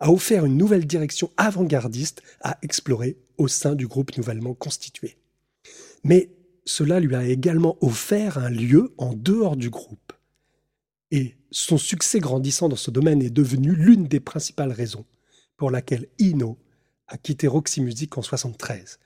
a 0.00 0.10
offert 0.10 0.44
une 0.44 0.56
nouvelle 0.56 0.86
direction 0.86 1.30
avant-gardiste 1.36 2.22
à 2.42 2.58
explorer 2.62 3.16
au 3.38 3.48
sein 3.48 3.74
du 3.74 3.86
groupe 3.86 4.16
nouvellement 4.16 4.54
constitué. 4.54 5.16
Mais 6.04 6.30
cela 6.64 7.00
lui 7.00 7.14
a 7.14 7.24
également 7.24 7.78
offert 7.80 8.38
un 8.38 8.50
lieu 8.50 8.94
en 8.98 9.14
dehors 9.14 9.56
du 9.56 9.70
groupe. 9.70 10.12
Et 11.10 11.36
son 11.50 11.78
succès 11.78 12.18
grandissant 12.18 12.68
dans 12.68 12.76
ce 12.76 12.90
domaine 12.90 13.22
est 13.22 13.30
devenu 13.30 13.74
l'une 13.74 14.06
des 14.06 14.20
principales 14.20 14.72
raisons 14.72 15.04
pour 15.56 15.70
laquelle 15.70 16.06
Ino 16.18 16.58
a 17.08 17.16
quitté 17.16 17.46
Roxy 17.46 17.80
Music 17.80 18.16
en 18.18 18.20
1973. 18.20 18.98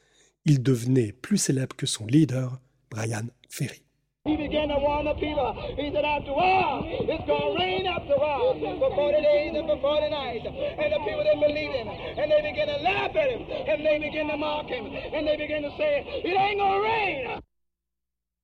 Il 0.47 0.63
devenait 0.63 1.13
plus 1.13 1.37
célèbre 1.37 1.77
que 1.77 1.87
son 1.87 2.07
leader, 2.07 2.59
Brian 2.91 3.27
Ferry. 3.49 3.83
He 4.27 4.37
began 4.37 4.69
to 4.69 4.79
warn 4.79 5.07
the 5.07 5.15
people. 5.15 5.57
He 5.79 5.91
said, 5.93 6.05
after 6.05 6.31
a 6.31 6.35
while, 6.35 6.85
it's 6.85 7.25
going 7.25 7.41
to 7.41 7.59
rain 7.59 7.87
after 7.87 8.13
a 8.13 8.19
while. 8.21 8.53
For 8.53 8.95
40 8.95 9.23
days 9.23 9.57
and 9.57 9.67
for 9.67 9.81
40 9.81 10.11
nights. 10.11 10.45
And 10.45 10.93
the 10.93 11.01
people 11.09 11.25
didn't 11.25 11.41
believe 11.41 11.73
him. 11.73 11.89
And 11.89 12.31
they 12.31 12.43
began 12.45 12.69
to 12.69 12.83
laugh 12.85 13.17
at 13.17 13.31
him. 13.31 13.49
And 13.49 13.81
they 13.81 13.99
began 13.99 14.29
to 14.29 14.37
mock 14.37 14.67
him. 14.69 14.85
And 14.85 15.27
they 15.27 15.37
began 15.39 15.63
to 15.63 15.73
say, 15.79 16.05
it 16.23 16.37
ain't 16.37 16.61
going 16.61 16.83
to 16.83 16.85
rain. 16.85 17.41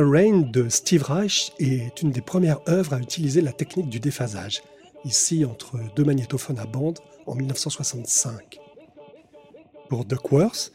Rain 0.00 0.42
de 0.50 0.68
Steve 0.68 1.02
Reich 1.02 1.52
est 1.58 2.02
une 2.02 2.10
des 2.10 2.20
premières 2.20 2.60
œuvres 2.68 2.94
à 2.94 2.98
utiliser 2.98 3.40
la 3.40 3.52
technique 3.52 3.88
du 3.88 4.00
déphasage, 4.00 4.62
ici 5.04 5.44
entre 5.44 5.78
deux 5.96 6.04
magnétophones 6.04 6.58
à 6.58 6.66
bande 6.66 6.98
en 7.26 7.34
1965. 7.34 8.58
Pour 9.88 10.04
Duckworth, 10.04 10.72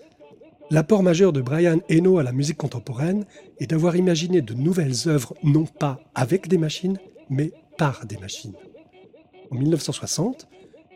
L'apport 0.74 1.04
majeur 1.04 1.34
de 1.34 1.40
Brian 1.40 1.82
Eno 1.88 2.18
à 2.18 2.24
la 2.24 2.32
musique 2.32 2.58
contemporaine 2.58 3.28
est 3.60 3.68
d'avoir 3.68 3.96
imaginé 3.96 4.42
de 4.42 4.56
nouvelles 4.56 5.08
œuvres 5.08 5.36
non 5.44 5.68
pas 5.68 6.00
avec 6.16 6.48
des 6.48 6.58
machines, 6.58 6.98
mais 7.30 7.52
par 7.78 8.08
des 8.08 8.18
machines. 8.18 8.56
En 9.52 9.56
1960, 9.56 10.48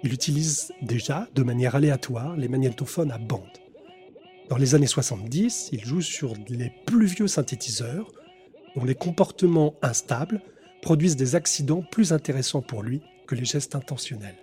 il 0.01 0.11
utilise 0.13 0.71
déjà 0.81 1.27
de 1.35 1.43
manière 1.43 1.75
aléatoire 1.75 2.35
les 2.35 2.47
magnétophones 2.47 3.11
à 3.11 3.19
bande. 3.19 3.43
Dans 4.49 4.57
les 4.57 4.73
années 4.73 4.87
70, 4.87 5.69
il 5.71 5.85
joue 5.85 6.01
sur 6.01 6.33
les 6.49 6.71
plus 6.87 7.05
vieux 7.05 7.27
synthétiseurs 7.27 8.11
dont 8.75 8.83
les 8.83 8.95
comportements 8.95 9.75
instables 9.83 10.41
produisent 10.81 11.17
des 11.17 11.35
accidents 11.35 11.83
plus 11.83 12.13
intéressants 12.13 12.63
pour 12.63 12.81
lui 12.81 13.03
que 13.27 13.35
les 13.35 13.45
gestes 13.45 13.75
intentionnels. 13.75 14.39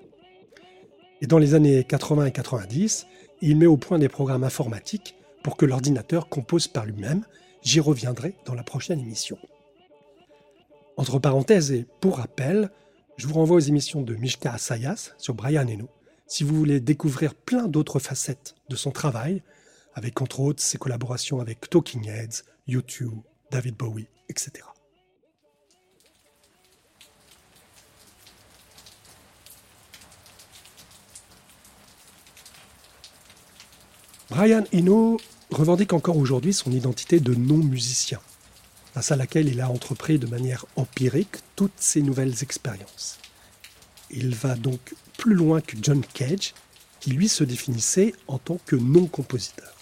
Et 1.23 1.27
dans 1.27 1.39
les 1.39 1.55
années 1.55 1.83
80 1.83 2.27
et 2.27 2.31
90, 2.31 3.09
il 3.43 3.57
met 3.57 3.67
au 3.67 3.77
point 3.77 3.99
des 3.99 4.09
programmes 4.09 4.45
informatiques 4.45 5.17
pour 5.45 5.57
que 5.57 5.67
l'ordinateur 5.67 6.29
compose 6.29 6.67
par 6.67 6.87
lui-même. 6.87 7.25
J'y 7.63 7.79
reviendrai 7.79 8.35
dans 8.47 8.55
la 8.55 8.65
prochaine 8.65 8.99
émission. 8.99 9.39
Entre 10.97 11.19
parenthèses 11.21 11.71
et 11.71 11.87
pour 12.01 12.17
rappel, 12.17 12.71
je 13.17 13.29
vous 13.29 13.35
renvoie 13.35 13.59
aux 13.59 13.61
émissions 13.61 14.03
de 14.03 14.15
Mishka 14.17 14.53
Asayas 14.53 15.13
sur 15.19 15.35
Brian 15.35 15.69
Eno 15.69 15.89
si 16.27 16.43
vous 16.43 16.57
voulez 16.57 16.81
découvrir 16.81 17.35
plein 17.35 17.69
d'autres 17.69 17.99
facettes 17.99 18.55
de 18.71 18.77
son 18.77 18.91
travail, 18.91 19.43
avec 19.93 20.23
entre 20.23 20.41
autres 20.41 20.63
ses 20.63 20.79
collaborations 20.79 21.41
avec 21.41 21.69
Talking 21.69 22.09
Heads, 22.09 22.45
YouTube, 22.67 23.19
David 23.51 23.77
Bowie, 23.77 24.09
etc. 24.31 24.65
Brian 34.31 34.65
Eno 34.73 35.19
revendique 35.55 35.93
encore 35.93 36.17
aujourd'hui 36.17 36.53
son 36.53 36.71
identité 36.73 37.21
de 37.21 37.35
non-musicien, 37.35 38.21
grâce 38.93 39.13
à 39.13 39.17
laquelle 39.17 39.49
il 39.49 39.61
a 39.61 39.71
entrepris 39.71 40.19
de 40.19 40.27
manière 40.27 40.67
empirique 40.77 41.37
toutes 41.57 41.73
ces 41.79 42.03
nouvelles 42.03 42.43
expériences. 42.43 43.19
Il 44.11 44.35
va 44.35 44.55
donc 44.55 44.95
plus 45.19 45.35
loin 45.35 45.61
que 45.61 45.77
John 45.81 46.03
Cage, 46.13 46.55
qui 47.01 47.11
lui 47.11 47.29
se 47.29 47.45
définissait 47.45 48.15
en 48.29 48.39
tant 48.39 48.59
que 48.67 48.77
non-compositeur. 48.77 49.73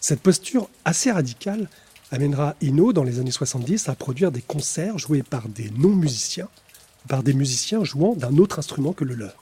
Cette 0.00 0.20
posture 0.20 0.68
assez 0.84 1.10
radicale 1.10 1.68
amènera 2.10 2.56
Eno 2.62 2.92
dans 2.92 3.04
les 3.04 3.20
années 3.20 3.30
70 3.30 3.88
à 3.88 3.94
produire 3.94 4.32
des 4.32 4.42
concerts 4.42 4.98
joués 4.98 5.22
par 5.22 5.48
des 5.48 5.70
non-musiciens, 5.70 6.48
par 7.08 7.22
des 7.22 7.34
musiciens 7.34 7.84
jouant 7.84 8.14
d'un 8.14 8.36
autre 8.38 8.58
instrument 8.58 8.92
que 8.92 9.04
le 9.04 9.14
leur. 9.14 9.36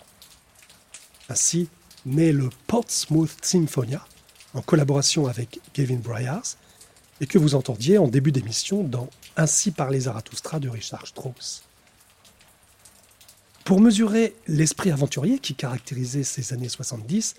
Ainsi, 1.29 1.69
naît 2.07 2.33
le 2.33 2.51
Portsmouth 2.67 3.37
Symphonia, 3.43 4.05
en 4.55 4.63
collaboration 4.63 5.27
avec 5.27 5.61
Gavin 5.75 5.97
Bryars, 5.97 6.57
et 7.21 7.27
que 7.27 7.39
vous 7.39 7.55
entendiez 7.55 7.99
en 7.99 8.09
début 8.09 8.33
d'émission 8.33 8.83
dans 8.83 9.09
Ainsi 9.37 9.73
les 9.91 10.01
Zarathustra 10.01 10.61
de 10.61 10.69
Richard 10.69 11.07
Strauss. 11.07 11.63
Pour 13.65 13.81
mesurer 13.81 14.35
l'esprit 14.47 14.91
aventurier 14.91 15.39
qui 15.39 15.55
caractérisait 15.55 16.23
ces 16.23 16.53
années 16.53 16.69
70, 16.69 17.35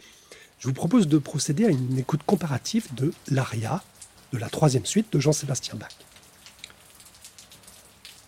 je 0.59 0.67
vous 0.67 0.73
propose 0.73 1.07
de 1.07 1.17
procéder 1.17 1.65
à 1.65 1.69
une 1.69 1.97
écoute 1.97 2.21
comparative 2.25 2.93
de 2.93 3.13
l'Aria, 3.29 3.83
de 4.33 4.37
la 4.37 4.49
troisième 4.49 4.85
suite 4.85 5.11
de 5.11 5.19
Jean-Sébastien 5.19 5.75
Bach. 5.75 5.89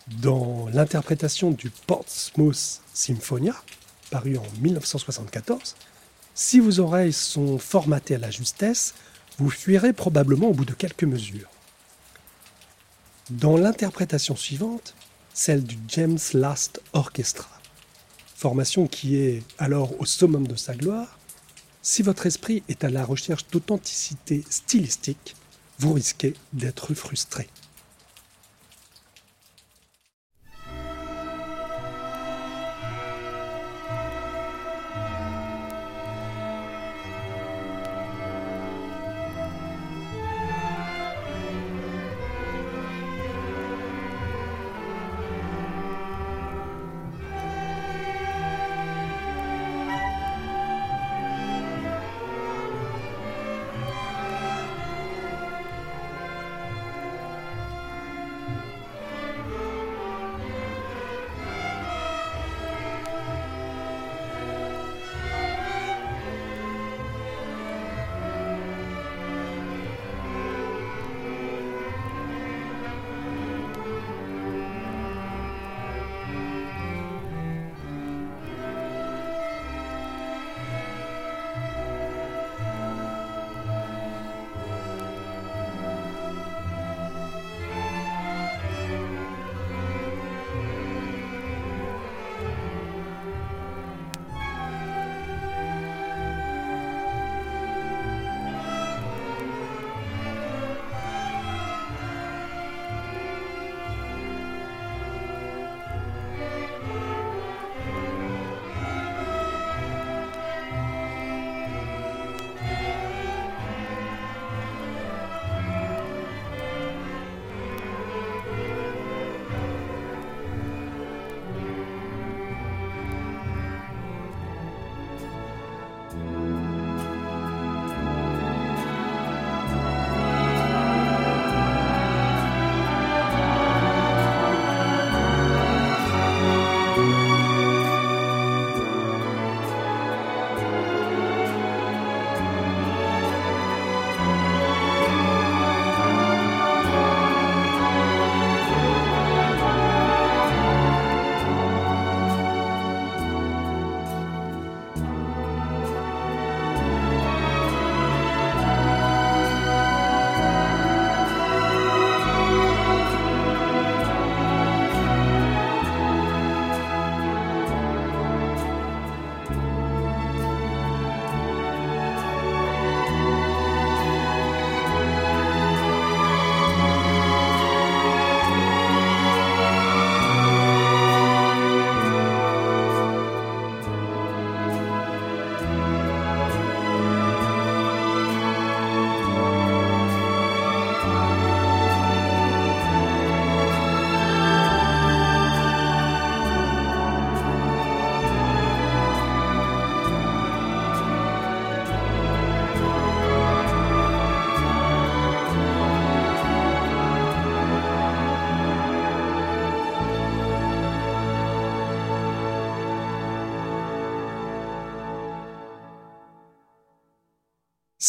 Dans 0.08 0.68
l'interprétation 0.72 1.52
du 1.52 1.70
Portsmouth 1.70 2.80
Symphonia, 2.92 3.54
paru 4.10 4.36
en 4.36 4.46
1974, 4.60 5.76
si 6.34 6.60
vos 6.60 6.80
oreilles 6.80 7.12
sont 7.12 7.58
formatées 7.58 8.14
à 8.14 8.18
la 8.18 8.30
justesse, 8.30 8.94
vous 9.38 9.50
fuirez 9.50 9.92
probablement 9.92 10.48
au 10.48 10.54
bout 10.54 10.64
de 10.64 10.74
quelques 10.74 11.04
mesures. 11.04 11.48
Dans 13.30 13.56
l'interprétation 13.56 14.36
suivante, 14.36 14.94
celle 15.34 15.62
du 15.62 15.78
James 15.88 16.18
Last 16.34 16.80
Orchestra, 16.92 17.48
formation 18.34 18.86
qui 18.86 19.16
est 19.16 19.42
alors 19.58 20.00
au 20.00 20.04
summum 20.04 20.46
de 20.46 20.56
sa 20.56 20.74
gloire, 20.74 21.18
si 21.82 22.02
votre 22.02 22.26
esprit 22.26 22.62
est 22.68 22.84
à 22.84 22.90
la 22.90 23.04
recherche 23.04 23.46
d'authenticité 23.50 24.44
stylistique, 24.50 25.34
vous 25.78 25.92
risquez 25.92 26.34
d'être 26.52 26.94
frustré. 26.94 27.48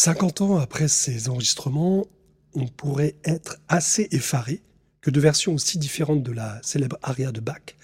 50 0.04 0.42
ans 0.42 0.56
après 0.58 0.86
ces 0.86 1.30
enregistrements, 1.30 2.06
on 2.52 2.66
pourrait 2.66 3.14
être 3.24 3.56
assez 3.68 4.06
effaré 4.10 4.60
que 5.00 5.10
deux 5.10 5.22
versions 5.22 5.54
aussi 5.54 5.78
différentes 5.78 6.22
de 6.22 6.30
la 6.30 6.60
célèbre 6.62 6.98
aria 7.02 7.32
de 7.32 7.40
Bach 7.40 7.74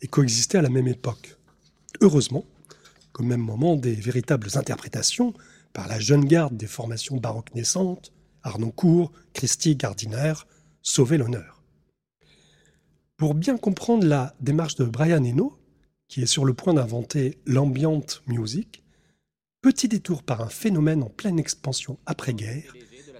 aient 0.00 0.06
coexisté 0.06 0.56
à 0.56 0.62
la 0.62 0.70
même 0.70 0.88
époque. 0.88 1.36
Heureusement, 2.00 2.46
qu'au 3.12 3.24
même 3.24 3.42
moment, 3.42 3.76
des 3.76 3.92
véritables 3.92 4.48
interprétations 4.54 5.34
par 5.74 5.86
la 5.86 6.00
jeune 6.00 6.24
garde 6.24 6.56
des 6.56 6.66
formations 6.66 7.18
baroques 7.18 7.54
naissantes, 7.54 8.10
Arnoncourt, 8.42 9.12
Christie, 9.34 9.76
Gardiner, 9.76 10.32
sauvaient 10.80 11.18
l'honneur. 11.18 11.62
Pour 13.18 13.34
bien 13.34 13.58
comprendre 13.58 14.06
la 14.06 14.34
démarche 14.40 14.76
de 14.76 14.86
Brian 14.86 15.22
Eno, 15.22 15.58
qui 16.08 16.22
est 16.22 16.26
sur 16.26 16.46
le 16.46 16.54
point 16.54 16.72
d'inventer 16.72 17.38
l'ambient 17.44 18.00
music, 18.26 18.82
petit 19.66 19.88
détour 19.88 20.22
par 20.22 20.42
un 20.42 20.48
phénomène 20.48 21.02
en 21.02 21.08
pleine 21.08 21.40
expansion 21.40 21.98
après-guerre 22.06 22.72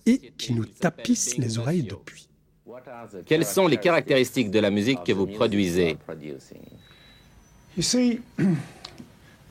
et 0.06 0.32
qui 0.38 0.54
nous 0.54 0.64
tapisse 0.64 1.38
les 1.38 1.58
oreilles 1.58 1.82
depuis. 1.82 2.28
Quelles 3.24 3.44
sont 3.44 3.66
les 3.66 3.78
caractéristiques 3.78 4.52
de 4.52 4.60
la 4.60 4.70
musique 4.70 5.02
que 5.02 5.12
vous 5.12 5.26
produisez? 5.26 5.96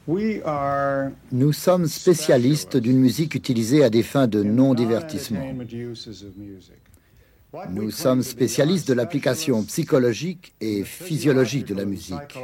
Nous 0.08 1.52
sommes 1.52 1.88
spécialistes 1.88 2.78
d'une 2.78 3.00
musique 3.00 3.36
utilisée 3.36 3.84
à 3.84 3.90
des 3.90 4.04
fins 4.04 4.28
de 4.28 4.42
non-divertissement. 4.44 5.54
Nous 7.72 7.92
sommes 7.92 8.24
spécialistes 8.24 8.88
de 8.88 8.94
l'application 8.94 9.64
psychologique 9.64 10.54
et 10.62 10.86
physiologique 10.86 11.66
de 11.66 11.76
la 11.76 11.84
musique. 11.84 12.38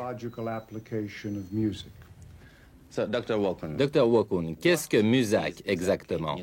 Dr. 2.98 4.08
Wokun, 4.08 4.56
qu'est-ce 4.56 4.88
que 4.90 5.02
Musak 5.02 5.62
exactement? 5.66 6.36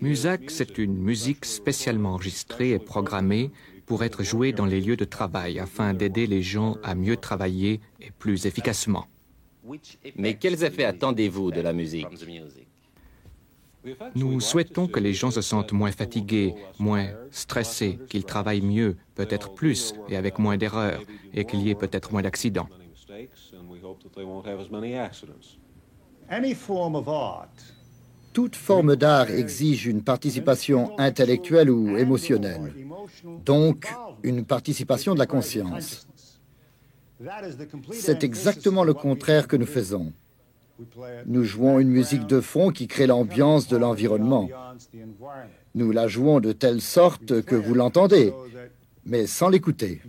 Musak, 0.00 0.50
c'est 0.50 0.78
une 0.78 0.96
musique 0.96 1.44
spécialement 1.44 2.14
enregistrée 2.14 2.70
et 2.70 2.78
programmée 2.78 3.50
pour 3.86 4.04
être 4.04 4.22
jouée 4.22 4.52
dans 4.52 4.66
les 4.66 4.80
lieux 4.80 4.96
de 4.96 5.04
travail 5.04 5.58
afin 5.58 5.94
d'aider 5.94 6.26
les 6.26 6.42
gens 6.42 6.76
à 6.82 6.94
mieux 6.94 7.16
travailler 7.16 7.80
et 8.00 8.10
plus 8.10 8.46
efficacement. 8.46 9.06
Mais 10.16 10.34
quels 10.34 10.62
effets 10.64 10.84
attendez-vous 10.84 11.50
de 11.50 11.60
la 11.60 11.72
musique? 11.72 12.06
Nous 14.14 14.40
souhaitons 14.40 14.88
que 14.88 15.00
les 15.00 15.14
gens 15.14 15.30
se 15.30 15.40
sentent 15.40 15.72
moins 15.72 15.92
fatigués, 15.92 16.54
moins 16.78 17.08
stressés, 17.30 17.98
qu'ils 18.08 18.24
travaillent 18.24 18.60
mieux, 18.60 18.96
peut-être 19.14 19.54
plus 19.54 19.94
et 20.08 20.16
avec 20.16 20.38
moins 20.38 20.56
d'erreurs, 20.56 21.02
et 21.32 21.44
qu'il 21.44 21.60
y 21.60 21.70
ait 21.70 21.74
peut-être 21.74 22.12
moins 22.12 22.22
d'accidents. 22.22 22.68
Toute 28.32 28.56
forme 28.56 28.96
d'art 28.96 29.30
exige 29.30 29.86
une 29.86 30.02
participation 30.02 30.98
intellectuelle 30.98 31.70
ou 31.70 31.96
émotionnelle, 31.96 32.72
donc 33.44 33.86
une 34.22 34.44
participation 34.44 35.14
de 35.14 35.18
la 35.18 35.26
conscience. 35.26 36.06
C'est 37.92 38.22
exactement 38.22 38.84
le 38.84 38.94
contraire 38.94 39.48
que 39.48 39.56
nous 39.56 39.66
faisons. 39.66 40.12
Nous 41.26 41.42
jouons 41.42 41.80
une 41.80 41.88
musique 41.88 42.26
de 42.26 42.40
fond 42.40 42.70
qui 42.70 42.86
crée 42.86 43.06
l'ambiance 43.06 43.66
de 43.66 43.76
l'environnement. 43.76 44.48
Nous 45.74 45.90
la 45.90 46.06
jouons 46.06 46.38
de 46.38 46.52
telle 46.52 46.80
sorte 46.80 47.42
que 47.42 47.56
vous 47.56 47.74
l'entendez, 47.74 48.32
mais 49.04 49.26
sans 49.26 49.48
l'écouter. 49.48 50.00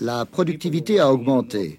La 0.00 0.24
productivité 0.24 1.00
a 1.00 1.12
augmenté. 1.12 1.76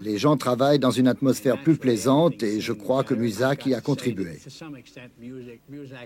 Les 0.00 0.16
gens 0.16 0.36
travaillent 0.36 0.78
dans 0.78 0.92
une 0.92 1.08
atmosphère 1.08 1.60
plus 1.60 1.76
plaisante 1.76 2.42
et 2.42 2.60
je 2.60 2.72
crois 2.72 3.02
que 3.02 3.14
Musak 3.14 3.66
y 3.66 3.74
a 3.74 3.80
contribué. 3.80 4.38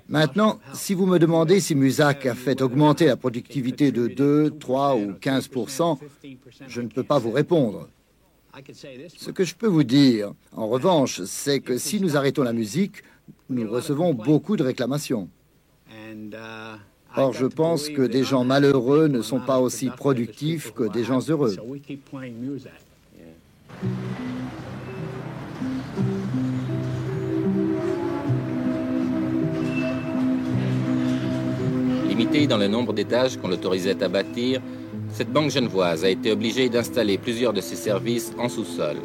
Maintenant, 0.08 0.60
si 0.72 0.94
vous 0.94 1.06
me 1.06 1.18
demandez 1.18 1.60
si 1.60 1.74
Musak 1.74 2.26
a 2.26 2.34
fait 2.34 2.62
augmenter 2.62 3.06
la 3.06 3.16
productivité 3.16 3.92
de 3.92 4.08
2, 4.08 4.58
3 4.58 4.96
ou 4.96 5.12
15% 5.12 5.98
je 6.66 6.80
ne 6.80 6.88
peux 6.88 7.02
pas 7.02 7.18
vous 7.18 7.32
répondre. 7.32 7.88
Ce 9.16 9.30
que 9.30 9.44
je 9.44 9.54
peux 9.54 9.66
vous 9.66 9.84
dire, 9.84 10.32
en 10.52 10.68
revanche, 10.68 11.22
c'est 11.24 11.60
que 11.60 11.78
si 11.78 12.00
nous 12.00 12.16
arrêtons 12.16 12.42
la 12.42 12.52
musique, 12.52 13.02
nous 13.48 13.70
recevons 13.70 14.14
beaucoup 14.14 14.56
de 14.56 14.62
réclamations. 14.62 15.28
Or, 17.16 17.34
je 17.34 17.46
pense 17.46 17.90
que 17.90 18.02
des 18.02 18.24
gens 18.24 18.44
malheureux 18.44 19.06
ne 19.06 19.20
sont 19.20 19.40
pas 19.40 19.58
aussi 19.58 19.90
productifs 19.90 20.72
que 20.72 20.84
des 20.84 21.04
gens 21.04 21.20
heureux. 21.28 21.56
Limitée 32.08 32.46
dans 32.46 32.56
le 32.56 32.68
nombre 32.68 32.94
d'étages 32.94 33.36
qu'on 33.36 33.48
l'autorisait 33.48 34.02
à 34.02 34.08
bâtir, 34.08 34.62
cette 35.12 35.30
banque 35.30 35.50
genevoise 35.50 36.04
a 36.06 36.08
été 36.08 36.32
obligée 36.32 36.70
d'installer 36.70 37.18
plusieurs 37.18 37.52
de 37.52 37.60
ses 37.60 37.76
services 37.76 38.32
en 38.38 38.48
sous-sol. 38.48 38.96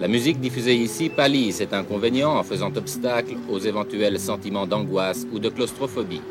La 0.00 0.08
musique 0.08 0.40
diffusée 0.40 0.74
ici 0.74 1.08
pallie 1.08 1.52
cet 1.52 1.72
inconvénient 1.72 2.36
en 2.36 2.42
faisant 2.42 2.72
obstacle 2.74 3.36
aux 3.48 3.58
éventuels 3.58 4.18
sentiments 4.18 4.66
d'angoisse 4.66 5.26
ou 5.32 5.38
de 5.38 5.48
claustrophobie. 5.48 6.22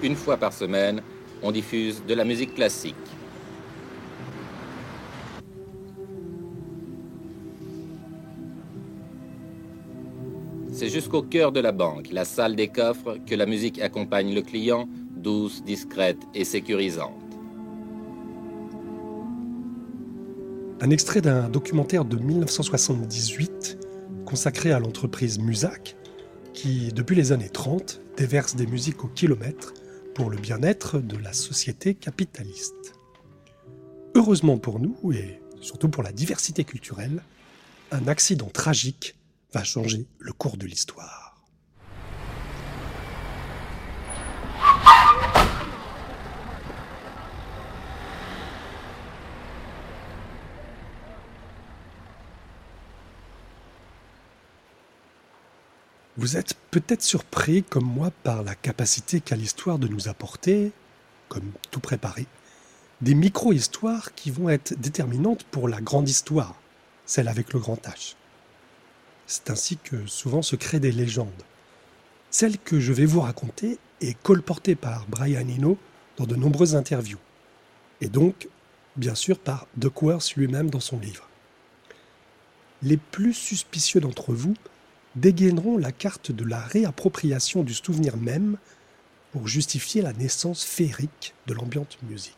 Une 0.00 0.14
fois 0.14 0.36
par 0.36 0.52
semaine, 0.52 1.02
on 1.42 1.50
diffuse 1.50 2.02
de 2.06 2.14
la 2.14 2.24
musique 2.24 2.54
classique. 2.54 2.94
C'est 10.70 10.88
jusqu'au 10.88 11.22
cœur 11.22 11.50
de 11.50 11.58
la 11.58 11.72
banque, 11.72 12.12
la 12.12 12.24
salle 12.24 12.54
des 12.54 12.68
coffres, 12.68 13.18
que 13.26 13.34
la 13.34 13.46
musique 13.46 13.80
accompagne 13.80 14.32
le 14.32 14.42
client, 14.42 14.88
douce, 15.16 15.64
discrète 15.64 16.20
et 16.32 16.44
sécurisante. 16.44 17.20
Un 20.80 20.90
extrait 20.90 21.20
d'un 21.20 21.48
documentaire 21.48 22.04
de 22.04 22.16
1978 22.16 23.78
consacré 24.24 24.70
à 24.70 24.78
l'entreprise 24.78 25.40
Musac, 25.40 25.96
qui, 26.54 26.92
depuis 26.94 27.16
les 27.16 27.32
années 27.32 27.48
30, 27.48 28.00
déverse 28.16 28.54
des 28.54 28.68
musiques 28.68 29.02
au 29.02 29.08
kilomètre 29.08 29.74
pour 30.18 30.30
le 30.30 30.36
bien-être 30.36 30.98
de 30.98 31.16
la 31.16 31.32
société 31.32 31.94
capitaliste. 31.94 32.98
Heureusement 34.16 34.58
pour 34.58 34.80
nous, 34.80 35.12
et 35.12 35.40
surtout 35.60 35.88
pour 35.88 36.02
la 36.02 36.10
diversité 36.10 36.64
culturelle, 36.64 37.22
un 37.92 38.08
accident 38.08 38.48
tragique 38.48 39.14
va 39.52 39.62
changer 39.62 40.08
le 40.18 40.32
cours 40.32 40.56
de 40.56 40.66
l'histoire. 40.66 41.27
Vous 56.18 56.36
êtes 56.36 56.54
peut-être 56.72 57.02
surpris, 57.02 57.62
comme 57.62 57.84
moi, 57.84 58.10
par 58.24 58.42
la 58.42 58.56
capacité 58.56 59.20
qu'a 59.20 59.36
l'histoire 59.36 59.78
de 59.78 59.86
nous 59.86 60.08
apporter, 60.08 60.72
comme 61.28 61.52
tout 61.70 61.78
préparé, 61.78 62.26
des 63.02 63.14
micro-histoires 63.14 64.12
qui 64.16 64.32
vont 64.32 64.48
être 64.48 64.74
déterminantes 64.74 65.44
pour 65.44 65.68
la 65.68 65.80
grande 65.80 66.08
histoire, 66.08 66.56
celle 67.06 67.28
avec 67.28 67.52
le 67.52 67.60
grand 67.60 67.80
H. 67.86 68.16
C'est 69.28 69.48
ainsi 69.48 69.76
que 69.76 70.08
souvent 70.08 70.42
se 70.42 70.56
créent 70.56 70.80
des 70.80 70.90
légendes. 70.90 71.44
Celle 72.32 72.58
que 72.58 72.80
je 72.80 72.92
vais 72.92 73.06
vous 73.06 73.20
raconter 73.20 73.78
est 74.00 74.20
colportée 74.20 74.74
par 74.74 75.06
Brian 75.06 75.48
Eno 75.48 75.78
dans 76.16 76.26
de 76.26 76.34
nombreuses 76.34 76.74
interviews, 76.74 77.20
et 78.00 78.08
donc, 78.08 78.48
bien 78.96 79.14
sûr, 79.14 79.38
par 79.38 79.68
Duckworth 79.76 80.34
lui-même 80.34 80.68
dans 80.68 80.80
son 80.80 80.98
livre. 80.98 81.28
Les 82.82 82.96
plus 82.96 83.34
suspicieux 83.34 84.00
d'entre 84.00 84.32
vous 84.32 84.54
dégaineront 85.20 85.78
la 85.78 85.92
carte 85.92 86.32
de 86.32 86.44
la 86.44 86.60
réappropriation 86.60 87.62
du 87.62 87.74
souvenir 87.74 88.16
même 88.16 88.56
pour 89.32 89.48
justifier 89.48 90.02
la 90.02 90.12
naissance 90.12 90.64
féerique 90.64 91.34
de 91.46 91.54
l'ambiante 91.54 91.98
musique. 92.02 92.34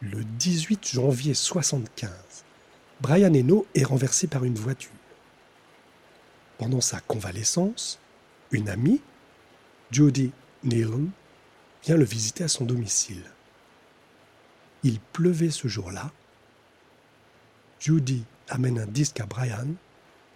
Le 0.00 0.24
18 0.24 0.88
janvier 0.88 1.34
75, 1.34 2.10
Brian 3.00 3.34
Eno 3.34 3.66
est 3.74 3.84
renversé 3.84 4.26
par 4.26 4.44
une 4.44 4.54
voiture. 4.54 4.90
Pendant 6.58 6.80
sa 6.80 7.00
convalescence, 7.00 7.98
une 8.50 8.68
amie, 8.68 9.00
Jody 9.90 10.32
Nealon, 10.64 11.08
vient 11.84 11.96
le 11.96 12.04
visiter 12.04 12.44
à 12.44 12.48
son 12.48 12.64
domicile. 12.64 13.24
Il 14.82 15.00
pleuvait 15.00 15.50
ce 15.50 15.68
jour-là. 15.68 16.10
Judy 17.80 18.24
amène 18.48 18.78
un 18.78 18.86
disque 18.86 19.20
à 19.20 19.26
Brian 19.26 19.68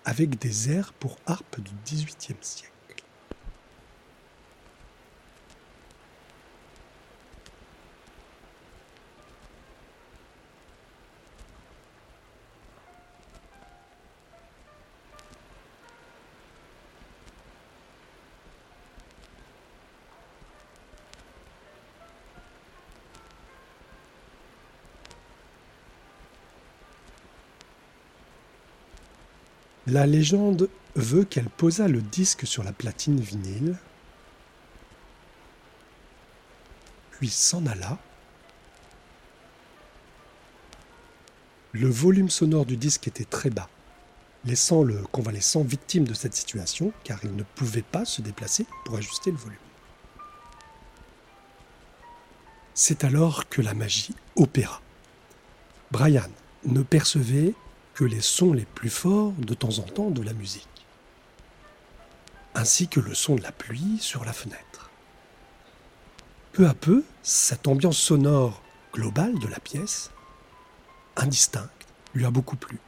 avec 0.06 0.38
des 0.38 0.70
airs 0.70 0.92
pour 0.92 1.18
harpe 1.26 1.60
du 1.60 1.72
XVIIIe 1.84 2.38
siècle. 2.40 2.75
La 29.86 30.04
légende 30.04 30.68
veut 30.96 31.24
qu'elle 31.24 31.48
posa 31.48 31.86
le 31.86 32.02
disque 32.02 32.44
sur 32.44 32.64
la 32.64 32.72
platine 32.72 33.20
vinyle, 33.20 33.76
puis 37.12 37.28
s'en 37.28 37.64
alla. 37.66 37.98
Le 41.70 41.88
volume 41.88 42.30
sonore 42.30 42.66
du 42.66 42.76
disque 42.76 43.06
était 43.06 43.24
très 43.24 43.50
bas, 43.50 43.68
laissant 44.44 44.82
le 44.82 45.02
convalescent 45.12 45.62
victime 45.62 46.04
de 46.04 46.14
cette 46.14 46.34
situation 46.34 46.92
car 47.04 47.20
il 47.22 47.36
ne 47.36 47.44
pouvait 47.44 47.82
pas 47.82 48.04
se 48.04 48.22
déplacer 48.22 48.66
pour 48.84 48.96
ajuster 48.96 49.30
le 49.30 49.36
volume. 49.36 49.58
C'est 52.74 53.04
alors 53.04 53.48
que 53.48 53.62
la 53.62 53.74
magie 53.74 54.14
opéra. 54.34 54.80
Brian 55.92 56.28
ne 56.64 56.82
percevait 56.82 57.54
que 57.96 58.04
les 58.04 58.20
sons 58.20 58.52
les 58.52 58.66
plus 58.66 58.90
forts 58.90 59.32
de 59.38 59.54
temps 59.54 59.78
en 59.78 59.84
temps 59.84 60.10
de 60.10 60.20
la 60.20 60.34
musique, 60.34 60.68
ainsi 62.54 62.88
que 62.88 63.00
le 63.00 63.14
son 63.14 63.36
de 63.36 63.42
la 63.42 63.52
pluie 63.52 63.96
sur 64.00 64.26
la 64.26 64.34
fenêtre. 64.34 64.90
Peu 66.52 66.68
à 66.68 66.74
peu, 66.74 67.04
cette 67.22 67.66
ambiance 67.66 67.96
sonore 67.96 68.62
globale 68.92 69.38
de 69.38 69.46
la 69.46 69.58
pièce, 69.60 70.10
indistincte, 71.16 71.86
lui 72.12 72.26
a 72.26 72.30
beaucoup 72.30 72.56
plu, 72.56 72.78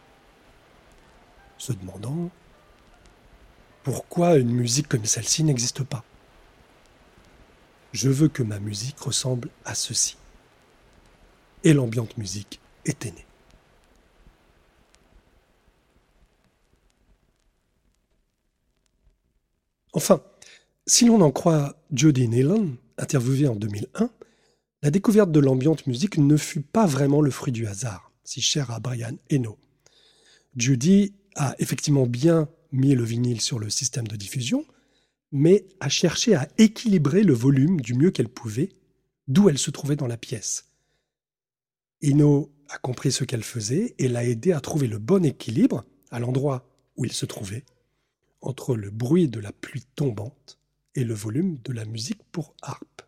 se 1.56 1.72
demandant 1.72 2.28
pourquoi 3.84 4.36
une 4.36 4.52
musique 4.52 4.88
comme 4.88 5.06
celle-ci 5.06 5.42
n'existe 5.42 5.84
pas. 5.84 6.04
Je 7.94 8.10
veux 8.10 8.28
que 8.28 8.42
ma 8.42 8.58
musique 8.58 9.00
ressemble 9.00 9.48
à 9.64 9.74
ceci. 9.74 10.18
Et 11.64 11.72
l'ambiante 11.72 12.18
musique 12.18 12.60
était 12.84 13.10
née. 13.10 13.27
Enfin, 19.98 20.22
si 20.86 21.06
l'on 21.06 21.20
en 21.22 21.32
croit 21.32 21.74
Jody 21.90 22.28
Nealon, 22.28 22.76
interviewé 22.98 23.48
en 23.48 23.56
2001, 23.56 24.10
la 24.80 24.92
découverte 24.92 25.32
de 25.32 25.40
l'ambiante 25.40 25.88
musique 25.88 26.18
ne 26.18 26.36
fut 26.36 26.60
pas 26.60 26.86
vraiment 26.86 27.20
le 27.20 27.32
fruit 27.32 27.50
du 27.52 27.66
hasard, 27.66 28.12
si 28.22 28.40
cher 28.40 28.70
à 28.70 28.78
Brian 28.78 29.16
Eno. 29.32 29.58
Judy 30.56 31.14
a 31.34 31.56
effectivement 31.58 32.06
bien 32.06 32.48
mis 32.70 32.94
le 32.94 33.02
vinyle 33.02 33.40
sur 33.40 33.58
le 33.58 33.70
système 33.70 34.06
de 34.06 34.14
diffusion, 34.14 34.64
mais 35.32 35.66
a 35.80 35.88
cherché 35.88 36.36
à 36.36 36.46
équilibrer 36.58 37.24
le 37.24 37.34
volume 37.34 37.80
du 37.80 37.94
mieux 37.94 38.12
qu'elle 38.12 38.28
pouvait, 38.28 38.68
d'où 39.26 39.48
elle 39.48 39.58
se 39.58 39.72
trouvait 39.72 39.96
dans 39.96 40.06
la 40.06 40.16
pièce. 40.16 40.66
Eno 42.04 42.52
a 42.68 42.78
compris 42.78 43.10
ce 43.10 43.24
qu'elle 43.24 43.42
faisait 43.42 43.96
et 43.98 44.06
l'a 44.06 44.24
aidé 44.24 44.52
à 44.52 44.60
trouver 44.60 44.86
le 44.86 45.00
bon 45.00 45.24
équilibre 45.24 45.84
à 46.12 46.20
l'endroit 46.20 46.70
où 46.96 47.04
il 47.04 47.12
se 47.12 47.26
trouvait, 47.26 47.64
entre 48.40 48.76
le 48.76 48.90
bruit 48.90 49.28
de 49.28 49.40
la 49.40 49.52
pluie 49.52 49.86
tombante 49.94 50.58
et 50.94 51.04
le 51.04 51.14
volume 51.14 51.58
de 51.58 51.72
la 51.72 51.84
musique 51.84 52.22
pour 52.32 52.54
harpe. 52.62 53.02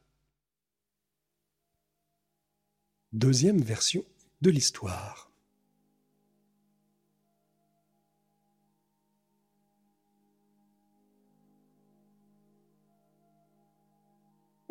Deuxième 3.12 3.60
version 3.60 4.04
de 4.40 4.50
l'histoire. 4.50 5.30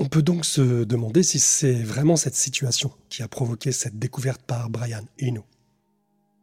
On 0.02 0.08
peut 0.08 0.24
donc 0.24 0.46
se 0.46 0.86
demander 0.86 1.24
si 1.24 1.40
c'est 1.40 1.84
vraiment 1.84 2.16
cette 2.16 2.36
situation 2.36 2.94
qui 3.10 3.22
a 3.22 3.28
provoqué 3.28 3.74
cette 3.74 4.00
découverte 4.00 4.42
par 4.42 4.70
Brian 4.70 5.06
Eno, 5.22 5.44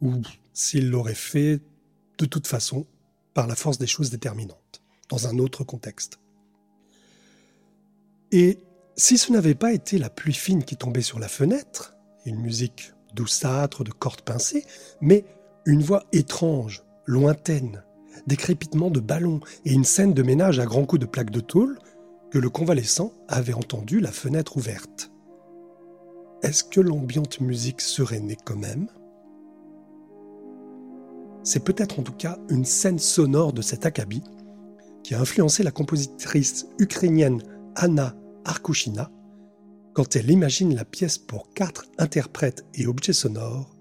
ou 0.02 0.20
s'il 0.52 0.90
l'aurait 0.90 1.14
fait 1.14 1.62
de 2.18 2.26
toute 2.26 2.46
façon 2.46 2.86
par 3.36 3.46
la 3.46 3.54
force 3.54 3.76
des 3.76 3.86
choses 3.86 4.08
déterminantes, 4.08 4.80
dans 5.10 5.28
un 5.28 5.38
autre 5.38 5.62
contexte. 5.62 6.18
Et 8.32 8.58
si 8.96 9.18
ce 9.18 9.30
n'avait 9.30 9.54
pas 9.54 9.74
été 9.74 9.98
la 9.98 10.08
pluie 10.08 10.32
fine 10.32 10.64
qui 10.64 10.78
tombait 10.78 11.02
sur 11.02 11.18
la 11.18 11.28
fenêtre, 11.28 11.94
une 12.24 12.40
musique 12.40 12.94
douceâtre 13.14 13.84
de 13.84 13.92
cordes 13.92 14.22
pincées, 14.22 14.64
mais 15.02 15.26
une 15.66 15.82
voix 15.82 16.04
étrange, 16.12 16.82
lointaine, 17.04 17.84
des 18.26 18.38
crépitements 18.38 18.90
de 18.90 19.00
ballons 19.00 19.40
et 19.66 19.72
une 19.74 19.84
scène 19.84 20.14
de 20.14 20.22
ménage 20.22 20.58
à 20.58 20.64
grands 20.64 20.86
coups 20.86 21.00
de 21.00 21.06
plaques 21.06 21.30
de 21.30 21.40
tôle, 21.40 21.78
que 22.30 22.38
le 22.38 22.48
convalescent 22.48 23.12
avait 23.28 23.52
entendu 23.52 24.00
la 24.00 24.12
fenêtre 24.12 24.56
ouverte. 24.56 25.10
Est-ce 26.42 26.64
que 26.64 26.80
l'ambiante 26.80 27.42
musique 27.42 27.82
serait 27.82 28.20
née 28.20 28.38
quand 28.42 28.56
même? 28.56 28.88
C'est 31.46 31.62
peut-être 31.62 32.00
en 32.00 32.02
tout 32.02 32.12
cas 32.12 32.40
une 32.50 32.64
scène 32.64 32.98
sonore 32.98 33.52
de 33.52 33.62
cet 33.62 33.86
acabit 33.86 34.24
qui 35.04 35.14
a 35.14 35.20
influencé 35.20 35.62
la 35.62 35.70
compositrice 35.70 36.66
ukrainienne 36.80 37.40
Anna 37.76 38.16
Arkushina 38.44 39.12
quand 39.94 40.16
elle 40.16 40.28
imagine 40.28 40.74
la 40.74 40.84
pièce 40.84 41.18
pour 41.18 41.52
quatre 41.54 41.84
interprètes 41.98 42.66
et 42.74 42.88
objets 42.88 43.12
sonores, 43.12 43.76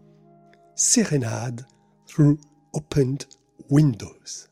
Serenade 0.76 1.66
Through 2.06 2.38
Opened 2.74 3.24
Windows. 3.72 4.48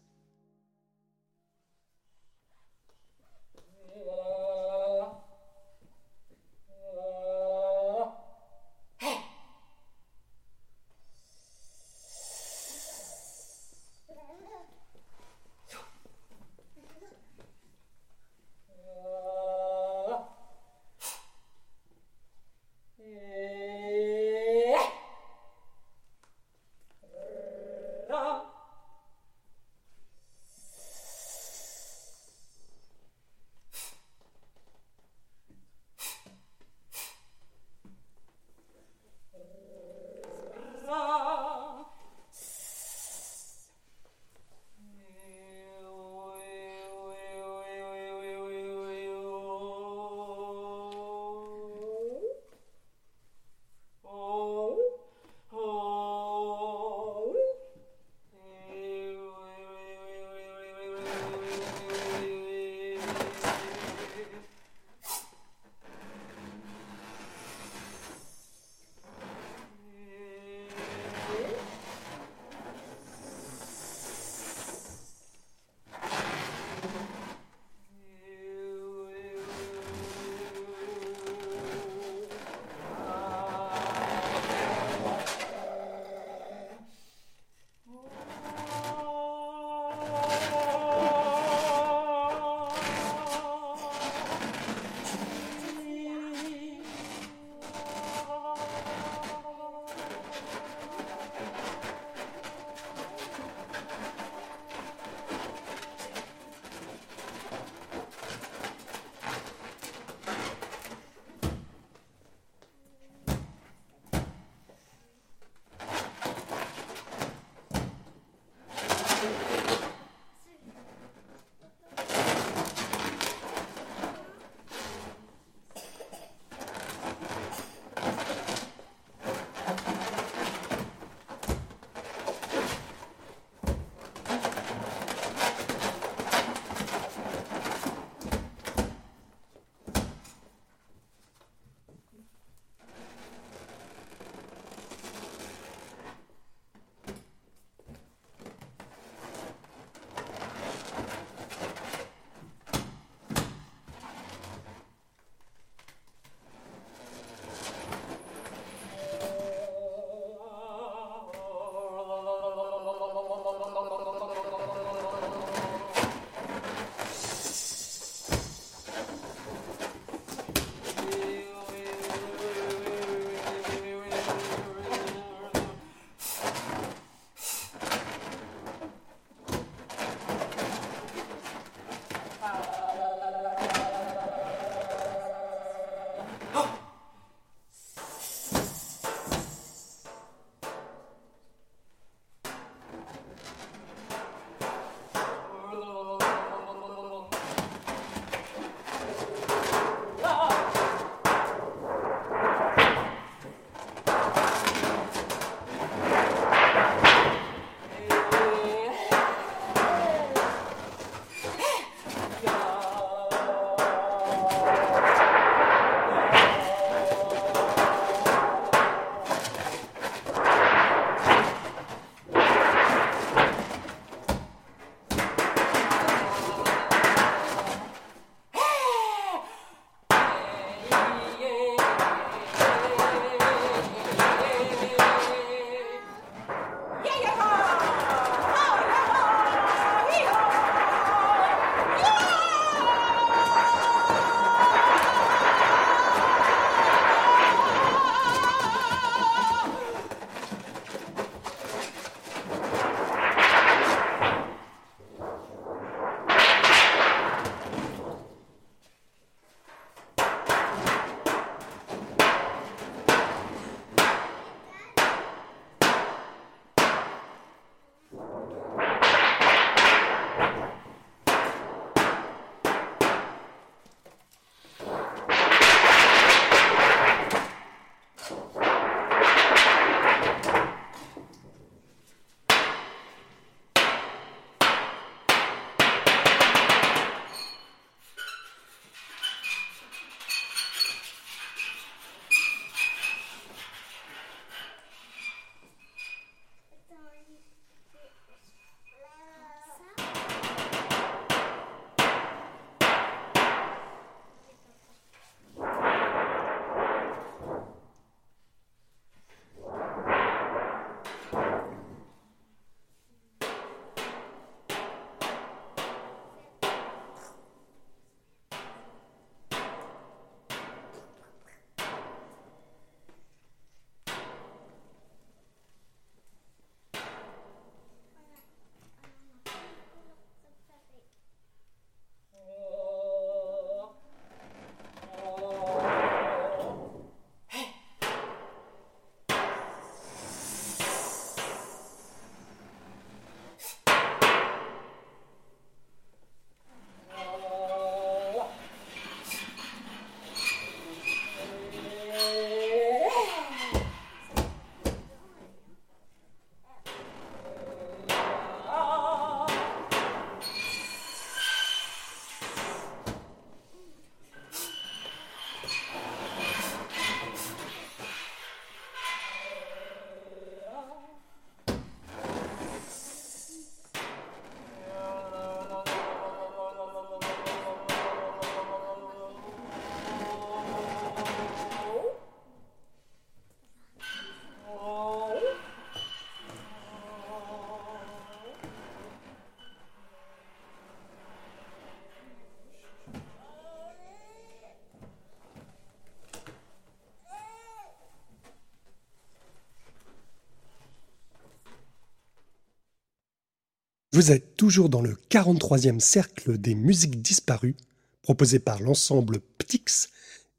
Vous 404.14 404.32
êtes 404.32 404.56
toujours 404.58 404.90
dans 404.90 405.02
le 405.02 405.18
43e 405.32 406.00
cercle 406.00 406.60
des 406.60 406.76
musiques 406.76 407.24
disparues 407.24 407.76
proposé 408.22 408.60
par 408.60 408.80
l'ensemble 408.80 409.40
Ptix 409.58 410.12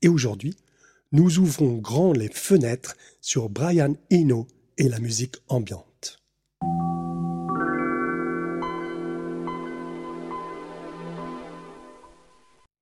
et 0.02 0.08
aujourd'hui, 0.08 0.56
nous 1.12 1.38
ouvrons 1.38 1.76
grand 1.76 2.12
les 2.12 2.28
fenêtres 2.30 2.96
sur 3.20 3.48
Brian 3.48 3.94
Eno 4.10 4.48
et 4.76 4.88
la 4.88 4.98
musique 4.98 5.36
ambiante. 5.46 6.20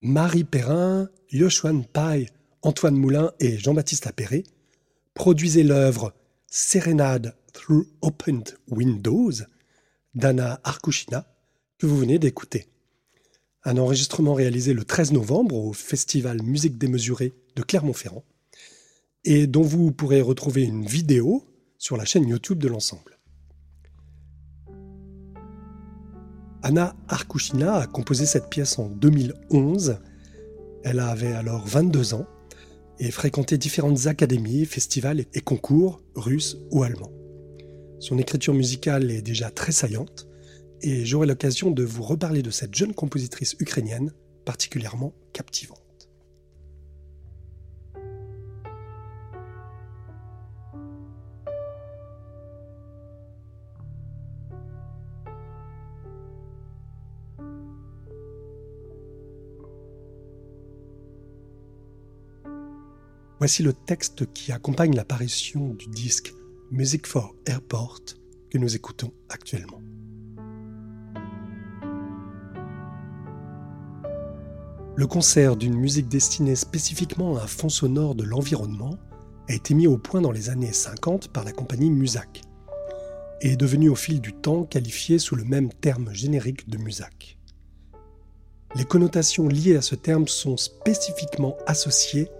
Marie 0.01 0.45
Perrin, 0.45 1.11
Yochuan 1.33 1.85
Pai, 1.85 2.31
Antoine 2.62 2.97
Moulin 2.97 3.31
et 3.41 3.59
Jean-Baptiste 3.59 4.07
Appéré 4.07 4.45
produisaient 5.12 5.64
l'œuvre 5.64 6.14
Serenade 6.47 7.37
Through 7.53 7.87
Opened 8.01 8.57
Windows 8.70 9.33
d'Anna 10.15 10.61
Arkushina 10.65 11.27
que 11.79 11.87
vous 11.87 11.97
venez 11.97 12.19
d'écouter. 12.19 12.69
Un 13.65 13.79
enregistrement 13.79 14.35
réalisé 14.35 14.75
le 14.75 14.85
13 14.85 15.13
novembre 15.13 15.55
au 15.55 15.73
Festival 15.73 16.43
Musique 16.43 16.79
démesurée 16.79 17.33
de 17.57 17.63
Clermont-Ferrand 17.63 18.25
et 19.25 19.47
dont 19.47 19.63
vous 19.63 19.93
pourrez 19.93 20.21
retrouver 20.21 20.63
une 20.63 20.85
vidéo 20.85 21.45
sur 21.79 21.97
la 21.97 22.05
chaîne 22.05 22.29
YouTube 22.29 22.59
de 22.59 22.69
l'ensemble. 22.69 23.19
Anna 26.63 26.95
Arkushina 27.09 27.75
a 27.75 27.87
composé 27.87 28.27
cette 28.27 28.49
pièce 28.49 28.79
en 28.79 28.89
2011. 28.89 29.99
Elle 30.85 31.01
avait 31.01 31.33
alors 31.33 31.67
22 31.67 32.15
ans 32.15 32.27
et 32.99 33.11
fréquentait 33.11 33.59
différentes 33.59 34.07
académies, 34.07 34.65
festivals 34.65 35.25
et 35.35 35.41
concours 35.41 36.03
russes 36.15 36.59
ou 36.71 36.85
allemands. 36.85 37.11
Son 38.03 38.18
écriture 38.18 38.53
musicale 38.53 39.12
est 39.12 39.22
déjà 39.22 39.48
très 39.53 39.70
saillante 39.70 40.26
et 40.80 41.05
j'aurai 41.05 41.28
l'occasion 41.28 41.70
de 41.70 41.84
vous 41.84 42.03
reparler 42.03 42.42
de 42.42 42.50
cette 42.50 42.74
jeune 42.74 42.94
compositrice 42.94 43.55
ukrainienne 43.61 44.12
particulièrement 44.44 45.14
captivante. 45.32 45.78
Voici 63.38 63.62
le 63.62 63.72
texte 63.72 64.32
qui 64.32 64.50
accompagne 64.50 64.96
l'apparition 64.96 65.68
du 65.74 65.86
disque 65.86 66.34
Music 66.75 67.07
for 67.07 67.35
Airport 67.45 68.01
que 68.51 68.57
nous 68.57 68.75
écoutons 68.75 69.12
actuellement. 69.29 69.83
Le 74.97 75.07
concert 75.07 75.57
d'une 75.57 75.77
musique 75.77 76.09
destinée 76.09 76.57
spécifiquement 76.57 77.37
à 77.37 77.43
un 77.43 77.47
fond 77.47 77.68
sonore 77.68 78.14
de 78.14 78.25
l'environnement 78.25 78.97
a 79.51 79.53
été 79.53 79.75
mis 79.75 79.87
au 79.87 79.99
point 79.99 80.23
dans 80.23 80.33
les 80.33 80.49
années 80.49 80.73
50 80.73 81.29
par 81.29 81.45
la 81.45 81.53
compagnie 81.53 81.91
Musac 81.91 82.41
et 83.43 83.53
est 83.53 83.57
devenu 83.57 83.91
au 83.91 83.95
fil 83.95 84.23
du 84.23 84.33
temps 84.33 84.64
qualifié 84.64 85.18
sous 85.18 85.37
le 85.37 85.45
même 85.45 85.70
terme 85.75 86.14
générique 86.14 86.70
de 86.70 86.79
Musac. 86.79 87.37
Les 88.77 88.87
connotations 88.87 89.47
liées 89.47 89.77
à 89.77 89.83
ce 89.83 89.95
terme 89.95 90.27
sont 90.27 90.57
spécifiquement 90.57 91.55
associées 91.66 92.31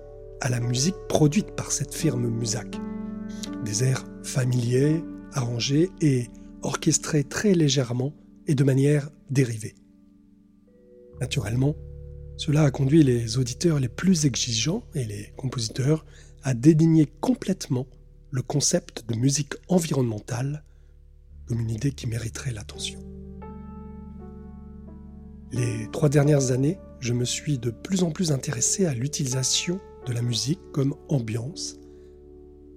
à 0.41 0.49
la 0.49 0.61
musique 0.61 0.97
produite 1.07 1.55
par 1.55 1.71
cette 1.71 1.95
firme 1.95 2.31
Musac. 2.31 2.81
Des 3.65 3.85
airs 3.85 4.05
familiers, 4.23 5.03
arrangés 5.33 5.91
et 6.01 6.29
orchestrés 6.63 7.25
très 7.25 7.55
légèrement 7.55 8.13
et 8.47 8.55
de 8.55 8.65
manière 8.65 9.11
dérivée. 9.31 9.75
Naturellement, 11.21 11.77
cela 12.37 12.65
a 12.65 12.71
conduit 12.71 13.05
les 13.05 13.39
auditeurs 13.39 13.79
les 13.79 13.89
plus 13.89 14.27
exigeants 14.27 14.83
et 14.95 15.05
les 15.05 15.33
compositeurs 15.37 16.05
à 16.43 16.55
dédigner 16.55 17.07
complètement 17.07 17.87
le 18.31 18.43
concept 18.43 19.09
de 19.09 19.15
musique 19.15 19.55
environnementale 19.69 20.65
comme 21.47 21.61
une 21.61 21.71
idée 21.71 21.93
qui 21.93 22.07
mériterait 22.07 22.53
l'attention. 22.53 22.99
Les 25.53 25.87
trois 25.93 26.09
dernières 26.09 26.51
années, 26.51 26.79
je 26.99 27.13
me 27.13 27.25
suis 27.25 27.59
de 27.59 27.71
plus 27.71 28.03
en 28.03 28.11
plus 28.11 28.33
intéressé 28.33 28.87
à 28.87 28.95
l'utilisation 28.95 29.81
de 30.07 30.13
la 30.13 30.23
musique 30.23 30.61
comme 30.73 30.95
ambiance. 31.09 31.77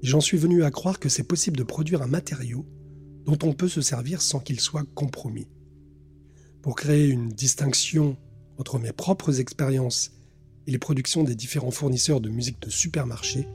J'en 0.06 0.22
suis 0.22 0.38
venu 0.38 0.64
à 0.64 0.70
croire 0.70 1.00
que 1.00 1.10
c'est 1.10 1.24
possible 1.24 1.58
de 1.58 1.64
produire 1.64 2.04
un 2.04 2.08
matériau 2.08 2.64
dont 3.26 3.40
on 3.42 3.54
peut 3.54 3.68
se 3.68 3.82
servir 3.82 4.22
sans 4.22 4.40
qu'il 4.40 4.60
soit 4.60 4.86
compromis. 4.94 5.48
Pour 6.62 6.76
créer 6.76 7.08
une 7.08 7.30
distinction 7.30 8.16
entre 8.60 8.78
mes 8.78 8.92
propres 8.92 9.40
expériences 9.40 10.12
et 10.68 10.72
les 10.72 10.78
productions 10.78 11.24
des 11.24 11.34
différents 11.34 11.72
fournisseurs 11.72 12.22
de 12.22 12.30
musique 12.30 12.62
de 12.62 12.70
supermarché, 12.70 13.48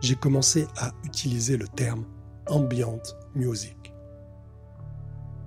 j'ai 0.00 0.16
commencé 0.16 0.66
à 0.76 0.90
utiliser 1.04 1.56
le 1.56 1.68
terme 1.68 2.04
ambient 2.48 3.00
music. 3.36 3.76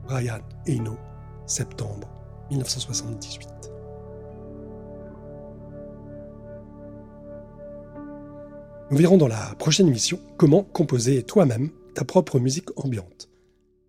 Brian 0.05 0.39
Eno, 0.65 0.97
septembre 1.45 2.07
1978. 2.51 3.70
Nous 8.91 8.97
verrons 8.97 9.15
dans 9.15 9.29
la 9.29 9.55
prochaine 9.57 9.87
émission 9.87 10.19
comment 10.35 10.63
composer 10.63 11.23
toi-même 11.23 11.69
ta 11.95 12.03
propre 12.03 12.39
musique 12.39 12.77
ambiante. 12.77 13.29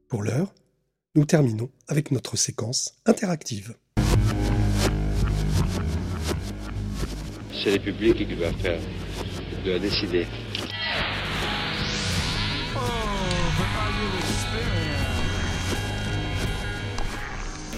Pour 0.08 0.22
l'heure, 0.22 0.54
nous 1.16 1.24
terminons 1.24 1.70
avec 1.88 2.12
notre 2.12 2.36
séquence 2.36 2.94
interactive. 3.04 3.74
C'est 7.52 7.72
le 7.72 7.80
public 7.80 8.16
qui 8.16 8.34
va 8.36 8.52
faire, 8.52 8.78
qui 9.50 9.68
doit 9.68 9.80
décider. 9.80 10.24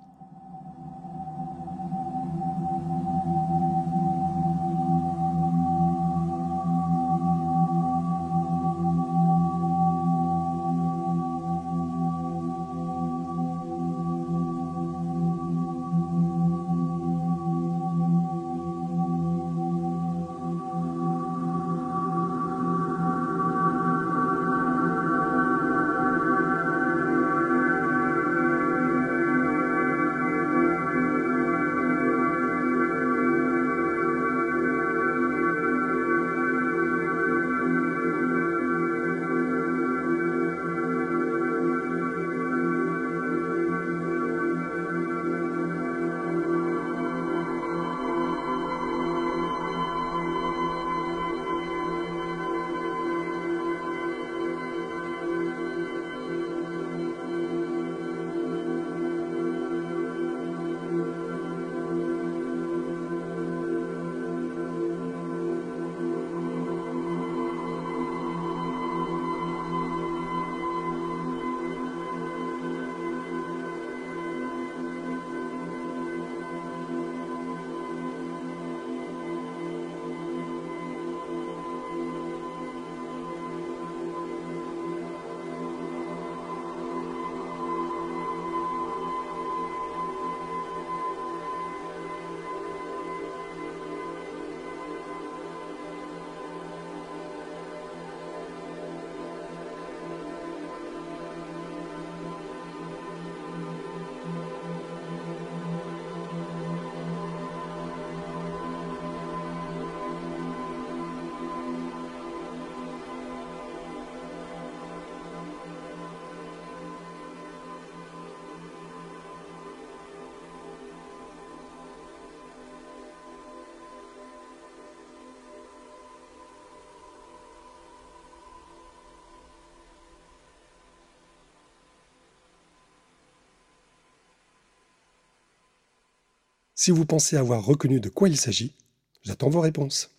Si 136.81 136.91
vous 136.91 137.03
pensez 137.03 137.35
avoir 137.35 137.65
reconnu 137.65 137.99
de 137.99 138.07
quoi 138.07 138.29
il 138.29 138.37
s'agit, 138.37 138.73
j'attends 139.21 139.49
vos 139.49 139.59
réponses. 139.59 140.11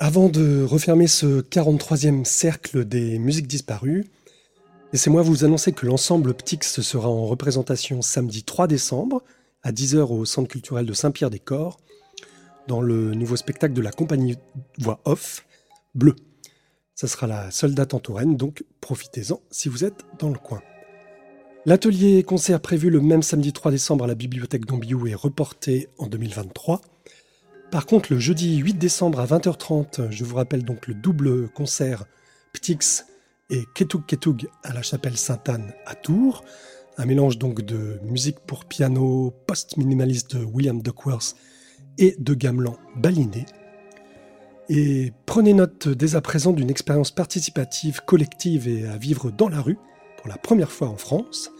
Avant 0.00 0.28
de 0.28 0.64
refermer 0.64 1.06
ce 1.06 1.40
43e 1.40 2.24
cercle 2.24 2.84
des 2.84 3.20
musiques 3.20 3.46
disparues, 3.46 4.06
laissez-moi 4.92 5.22
vous 5.22 5.44
annoncer 5.44 5.70
que 5.70 5.86
l'ensemble 5.86 6.34
Ptix 6.34 6.80
sera 6.80 7.08
en 7.08 7.26
représentation 7.26 8.02
samedi 8.02 8.42
3 8.42 8.66
décembre 8.66 9.22
à 9.62 9.70
10h 9.70 10.12
au 10.12 10.24
Centre 10.24 10.48
culturel 10.48 10.84
de 10.84 10.92
Saint-Pierre-des-Corps 10.92 11.78
dans 12.66 12.80
le 12.80 13.14
nouveau 13.14 13.36
spectacle 13.36 13.72
de 13.72 13.82
la 13.82 13.92
compagnie 13.92 14.36
Voix 14.78 14.98
Off, 15.04 15.46
Bleu. 15.94 16.16
Ça 16.96 17.06
sera 17.06 17.28
la 17.28 17.52
seule 17.52 17.76
date 17.76 17.94
en 17.94 18.00
Touraine, 18.00 18.36
donc 18.36 18.64
profitez-en 18.80 19.40
si 19.52 19.68
vous 19.68 19.84
êtes 19.84 20.04
dans 20.18 20.30
le 20.30 20.38
coin. 20.38 20.60
L'atelier 21.66 22.22
concert 22.22 22.58
prévu 22.60 22.88
le 22.88 23.02
même 23.02 23.22
samedi 23.22 23.52
3 23.52 23.70
décembre 23.70 24.04
à 24.04 24.06
la 24.06 24.14
bibliothèque 24.14 24.64
d'Ambiou 24.64 25.06
est 25.06 25.14
reporté 25.14 25.88
en 25.98 26.06
2023. 26.06 26.80
Par 27.70 27.84
contre, 27.84 28.14
le 28.14 28.18
jeudi 28.18 28.56
8 28.56 28.78
décembre 28.78 29.20
à 29.20 29.26
20h30, 29.26 30.10
je 30.10 30.24
vous 30.24 30.36
rappelle 30.36 30.64
donc 30.64 30.86
le 30.86 30.94
double 30.94 31.50
concert 31.50 32.06
Ptix 32.54 33.04
et 33.50 33.64
Ketug 33.74 34.06
Ketug 34.06 34.48
à 34.64 34.72
la 34.72 34.80
chapelle 34.80 35.18
Sainte-Anne 35.18 35.74
à 35.84 35.94
Tours. 35.94 36.44
Un 36.96 37.04
mélange 37.04 37.36
donc 37.36 37.60
de 37.60 38.00
musique 38.04 38.40
pour 38.40 38.64
piano 38.64 39.34
post-minimaliste 39.46 40.36
de 40.36 40.44
William 40.44 40.80
Duckworth 40.80 41.36
et 41.98 42.16
de 42.18 42.32
gamelan 42.32 42.78
baliné. 42.96 43.44
Et 44.70 45.12
prenez 45.26 45.52
note 45.52 45.88
dès 45.88 46.16
à 46.16 46.22
présent 46.22 46.52
d'une 46.52 46.70
expérience 46.70 47.10
participative, 47.10 48.00
collective 48.06 48.66
et 48.66 48.86
à 48.86 48.96
vivre 48.96 49.30
dans 49.30 49.50
la 49.50 49.60
rue, 49.60 49.76
pour 50.20 50.28
la 50.28 50.36
première 50.36 50.70
fois 50.70 50.88
en 50.88 50.96
France. 50.96 51.50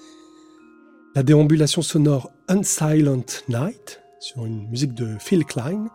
La 1.14 1.22
déambulation 1.22 1.82
sonore 1.82 2.30
Unsilent 2.48 3.24
Night, 3.48 4.02
sur 4.20 4.44
une 4.44 4.68
musique 4.68 4.94
de 4.94 5.16
Phil 5.18 5.44
Klein, 5.44 5.88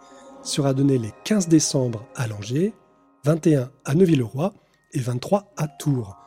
sera 0.43 0.73
donnée 0.73 0.97
les 0.97 1.13
15 1.23 1.47
décembre 1.47 2.05
à 2.15 2.27
Langeais, 2.27 2.73
21 3.23 3.69
à 3.85 3.95
Neuville-le-Roi 3.95 4.53
et 4.93 4.99
23 4.99 5.53
à 5.57 5.67
Tours. 5.67 6.17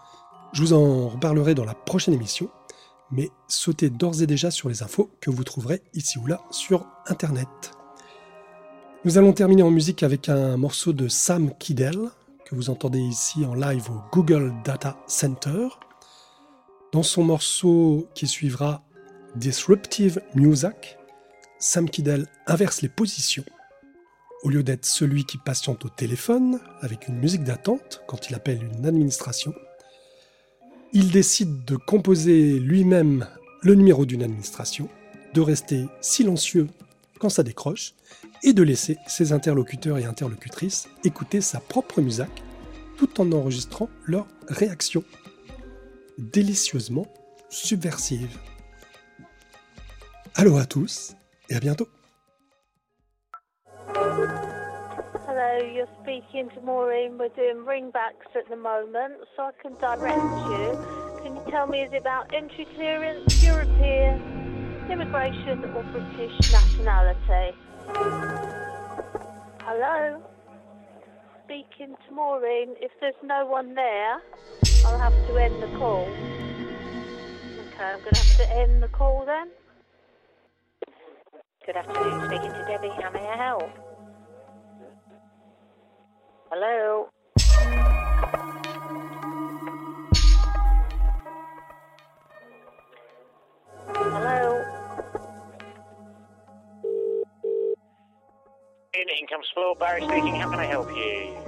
Je 0.53 0.63
vous 0.63 0.73
en 0.73 1.09
reparlerai 1.09 1.55
dans 1.55 1.65
la 1.65 1.75
prochaine 1.75 2.15
émission, 2.15 2.49
mais 3.11 3.31
sautez 3.49 3.91
d'ores 3.91 4.23
et 4.23 4.27
déjà 4.27 4.51
sur 4.51 4.69
les 4.69 4.83
infos 4.83 5.11
que 5.21 5.31
vous 5.31 5.45
trouverez 5.45 5.83
ici 5.95 6.19
ou 6.19 6.27
là 6.27 6.41
sur 6.51 6.87
Internet. 7.07 7.49
Nous 9.05 9.19
allons 9.19 9.33
terminer 9.33 9.63
en 9.63 9.71
musique 9.71 10.03
avec 10.03 10.29
un 10.29 10.57
morceau 10.57 10.93
de 10.93 11.09
Sam 11.09 11.53
Kiddell, 11.59 12.11
que 12.45 12.55
vous 12.55 12.71
entendez 12.71 13.01
ici 13.01 13.45
en 13.45 13.55
live 13.55 13.91
au 13.91 14.01
Google 14.13 14.55
Data 14.65 14.97
Center. 15.07 15.69
Dans 16.91 17.03
son 17.03 17.23
morceau 17.23 18.09
qui 18.15 18.27
suivra 18.27 18.83
Disruptive 19.37 20.23
Music, 20.35 20.97
Sam 21.59 21.91
Kiddell 21.91 22.27
inverse 22.47 22.81
les 22.81 22.89
positions. 22.89 23.45
Au 24.43 24.49
lieu 24.49 24.63
d'être 24.63 24.87
celui 24.87 25.27
qui 25.27 25.37
patiente 25.37 25.85
au 25.85 25.91
téléphone 25.91 26.61
avec 26.81 27.07
une 27.07 27.19
musique 27.19 27.45
d'attente 27.45 28.03
quand 28.09 28.31
il 28.31 28.35
appelle 28.35 28.63
une 28.63 28.87
administration, 28.87 29.53
il 30.95 31.11
décide 31.11 31.67
de 31.67 31.77
composer 31.77 32.59
lui-même 32.59 33.27
le 33.61 33.75
numéro 33.75 34.07
d'une 34.07 34.23
administration, 34.23 34.89
de 35.35 35.43
rester 35.43 35.85
silencieux 36.01 36.69
quand 37.21 37.29
ça 37.29 37.43
décroche 37.43 37.93
et 38.43 38.55
de 38.55 38.63
laisser 38.63 38.97
ses 39.07 39.35
interlocuteurs 39.35 39.99
et 39.99 40.07
interlocutrices 40.07 40.89
écouter 41.05 41.43
sa 41.43 41.61
propre 41.61 42.01
musique 42.01 42.43
tout 42.97 43.21
en 43.21 43.31
enregistrant 43.33 43.91
leurs 44.07 44.27
réactions. 44.49 45.05
Délicieusement 46.19 47.07
subversive. 47.49 48.37
Allô 50.35 50.57
à 50.57 50.65
tous 50.65 51.15
et 51.49 51.55
à 51.55 51.61
bientôt. 51.61 51.87
Hello, 55.29 55.65
you're 55.73 55.87
speaking 56.03 56.49
to 56.57 56.61
Maureen. 56.61 57.19
We're 57.19 57.29
doing 57.37 57.65
ringbacks 57.65 58.35
at 58.35 58.49
the 58.51 58.57
moment, 58.57 59.15
so 59.37 59.45
I 59.45 59.53
can 59.63 59.75
direct 59.79 60.19
you. 60.51 60.77
Can 61.23 61.37
you 61.37 61.43
tell 61.53 61.69
me 61.69 61.83
is 61.83 61.93
it 61.93 62.01
about 62.01 62.35
entry 62.35 62.67
clearance, 62.75 63.41
European, 63.45 64.21
immigration, 64.91 65.65
or 65.73 65.85
British 65.85 66.37
nationality? 66.51 67.57
Hello? 69.61 70.21
Speaking 71.45 71.95
to 72.09 72.13
Maureen. 72.13 72.75
If 72.81 72.91
there's 73.01 73.15
no 73.23 73.47
one 73.47 73.77
there, 73.77 74.21
I'll 74.85 74.99
have 74.99 75.13
to 75.27 75.37
end 75.37 75.63
the 75.63 75.69
call. 75.79 76.03
Okay, 76.03 77.85
I'm 77.85 78.01
going 78.01 78.13
to 78.13 78.19
have 78.19 78.37
to 78.37 78.53
end 78.53 78.83
the 78.83 78.89
call 78.89 79.25
then. 79.27 79.49
Good 81.67 81.77
afternoon, 81.77 82.27
speaking 82.27 82.51
to 82.51 82.65
Debbie. 82.67 82.91
How 83.03 83.11
may 83.11 83.27
I 83.27 83.37
help? 83.37 83.71
Hello? 86.51 87.09
Hello? 93.87 94.65
In 98.95 99.09
income 99.21 99.41
support, 99.49 99.79
Barry 99.79 100.03
speaking. 100.03 100.35
How 100.37 100.51
can 100.51 100.59
I 100.59 100.67
help 100.67 100.89
you? 100.97 101.48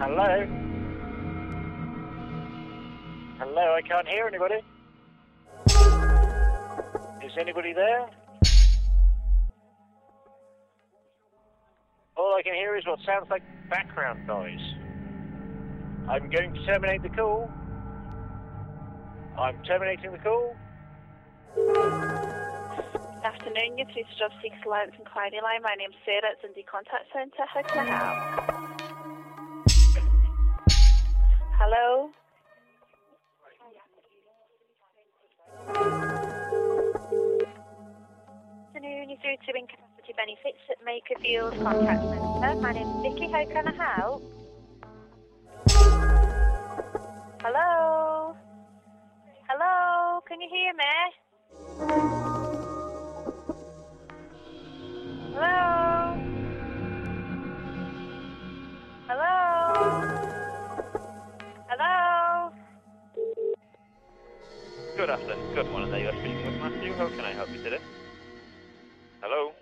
Hello? 0.00 0.46
Hello, 3.40 3.74
I 3.74 3.82
can't 3.82 4.06
hear 4.06 4.28
anybody. 4.28 4.60
Is 7.26 7.32
anybody 7.36 7.72
there? 7.72 8.08
All 12.16 12.36
I 12.38 12.42
can 12.44 12.54
hear 12.54 12.76
is 12.76 12.86
what 12.86 13.00
sounds 13.04 13.26
like 13.28 13.42
background 13.68 14.24
noise. 14.24 14.60
I'm 16.08 16.30
going 16.30 16.54
to 16.54 16.64
terminate 16.64 17.02
the 17.02 17.08
call. 17.08 17.50
I'm 19.36 19.60
terminating 19.64 20.12
the 20.12 20.18
call. 20.18 20.54
Good 21.56 21.74
afternoon, 23.24 23.78
you're 23.78 23.86
through 23.88 24.04
to 24.04 24.18
Job 24.18 24.30
6 24.40 24.56
Alliance 24.64 24.92
Inquiry 24.96 25.40
Line. 25.42 25.62
My 25.62 25.74
name's 25.76 25.96
Sarah, 26.04 26.30
it's 26.34 26.44
in 26.44 26.52
the 26.54 26.62
contact 26.62 27.12
centre. 27.12 27.44
How 27.52 27.62
can 27.62 27.88
I 27.88 28.54
help? 28.54 28.67
Hello? 31.60 32.10
Good 35.66 35.82
afternoon, 38.76 39.10
you're 39.10 39.18
through 39.18 39.38
to 39.44 39.58
Incapacity 39.58 40.14
Benefits 40.16 40.62
at 40.70 40.78
Makerfield 40.86 41.60
Contact 41.60 42.00
Centre. 42.00 42.60
My 42.60 42.72
name's 42.72 43.02
Vicky, 43.02 43.26
how 43.32 43.44
can 43.46 43.66
I 43.66 43.72
help? 43.74 44.22
Hello? 47.42 48.36
Hello? 49.48 50.20
Can 50.28 50.40
you 50.40 50.48
hear 50.48 50.72
me? 50.74 52.07
Good 64.98 65.10
afternoon. 65.10 65.54
Good 65.54 65.70
morning. 65.70 65.92
There 65.92 66.00
you 66.00 66.08
are 66.08 66.18
speaking 66.18 66.42
with 66.42 66.58
Matthew. 66.58 66.92
How 66.98 67.06
can 67.06 67.20
I 67.20 67.30
help 67.30 67.48
you 67.54 67.62
today? 67.62 67.78
Hello? 69.22 69.54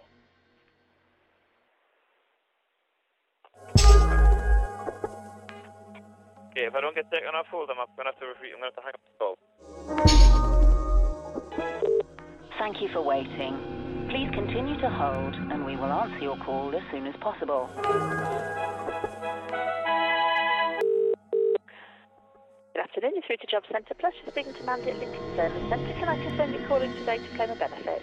Okay, 6.57 6.65
if 6.65 6.75
I 6.75 6.81
don't 6.81 6.97
get 6.97 7.05
taken 7.13 7.29
off 7.37 7.45
hold, 7.53 7.69
I'm 7.69 7.77
going 7.77 8.09
to 8.09 8.17
have 8.17 8.21
to 8.21 8.33
repeat. 8.33 8.57
I'm 8.57 8.65
going 8.65 8.73
to 8.73 8.81
have 8.81 8.81
to 8.81 8.89
hang 8.89 8.97
up 8.97 9.05
the 9.05 9.13
call. 9.21 9.37
Thank 12.57 12.81
you 12.81 12.89
for 12.97 13.05
waiting. 13.05 14.09
Please 14.09 14.33
continue 14.33 14.81
to 14.81 14.89
hold 14.89 15.35
and 15.53 15.67
we 15.67 15.77
will 15.77 15.93
answer 15.93 16.25
your 16.25 16.39
call 16.49 16.73
as 16.75 16.81
soon 16.91 17.07
as 17.07 17.15
possible. 17.21 17.69
Through 23.27 23.37
to 23.39 23.47
Job 23.47 23.65
Centre 23.73 23.95
Plus. 23.99 24.15
You're 24.23 24.33
speaking 24.33 24.55
to 24.55 24.63
Mandy 24.63 24.91
at 24.91 24.99
Lincoln 24.99 25.37
Service 25.37 25.63
Centre. 25.69 25.93
Can 25.99 26.09
I 26.09 26.17
confirm 26.23 26.53
you're 26.55 26.69
calling 26.69 26.93
today 26.95 27.19
to 27.19 27.37
claim 27.37 27.51
a 27.51 27.57
benefit? 27.57 28.03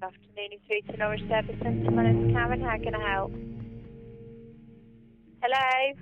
Good 0.00 0.06
afternoon, 0.06 0.48
you're 0.50 0.60
through 0.66 0.82
to 0.92 0.96
Norwich 0.96 1.20
Service 1.28 1.56
Centre. 1.62 1.90
My 1.90 2.04
name's 2.04 2.32
Karen. 2.32 2.60
How 2.62 2.78
can 2.78 2.94
I 2.94 3.12
help? 3.12 3.32
Hello? 5.42 5.92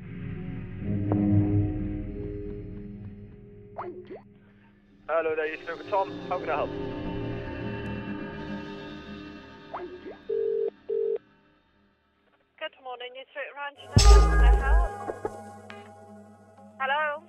Hello 5.08 5.34
there, 5.34 5.46
you're 5.46 5.64
through 5.64 5.82
to 5.82 5.90
Tom. 5.90 6.26
How 6.28 6.38
can 6.38 6.50
I 6.50 6.56
help? 6.56 7.07
Hello, 13.08 13.16
New 13.16 13.24
Street 13.30 13.52
Ranch. 13.56 13.80
Hello? 16.78 17.27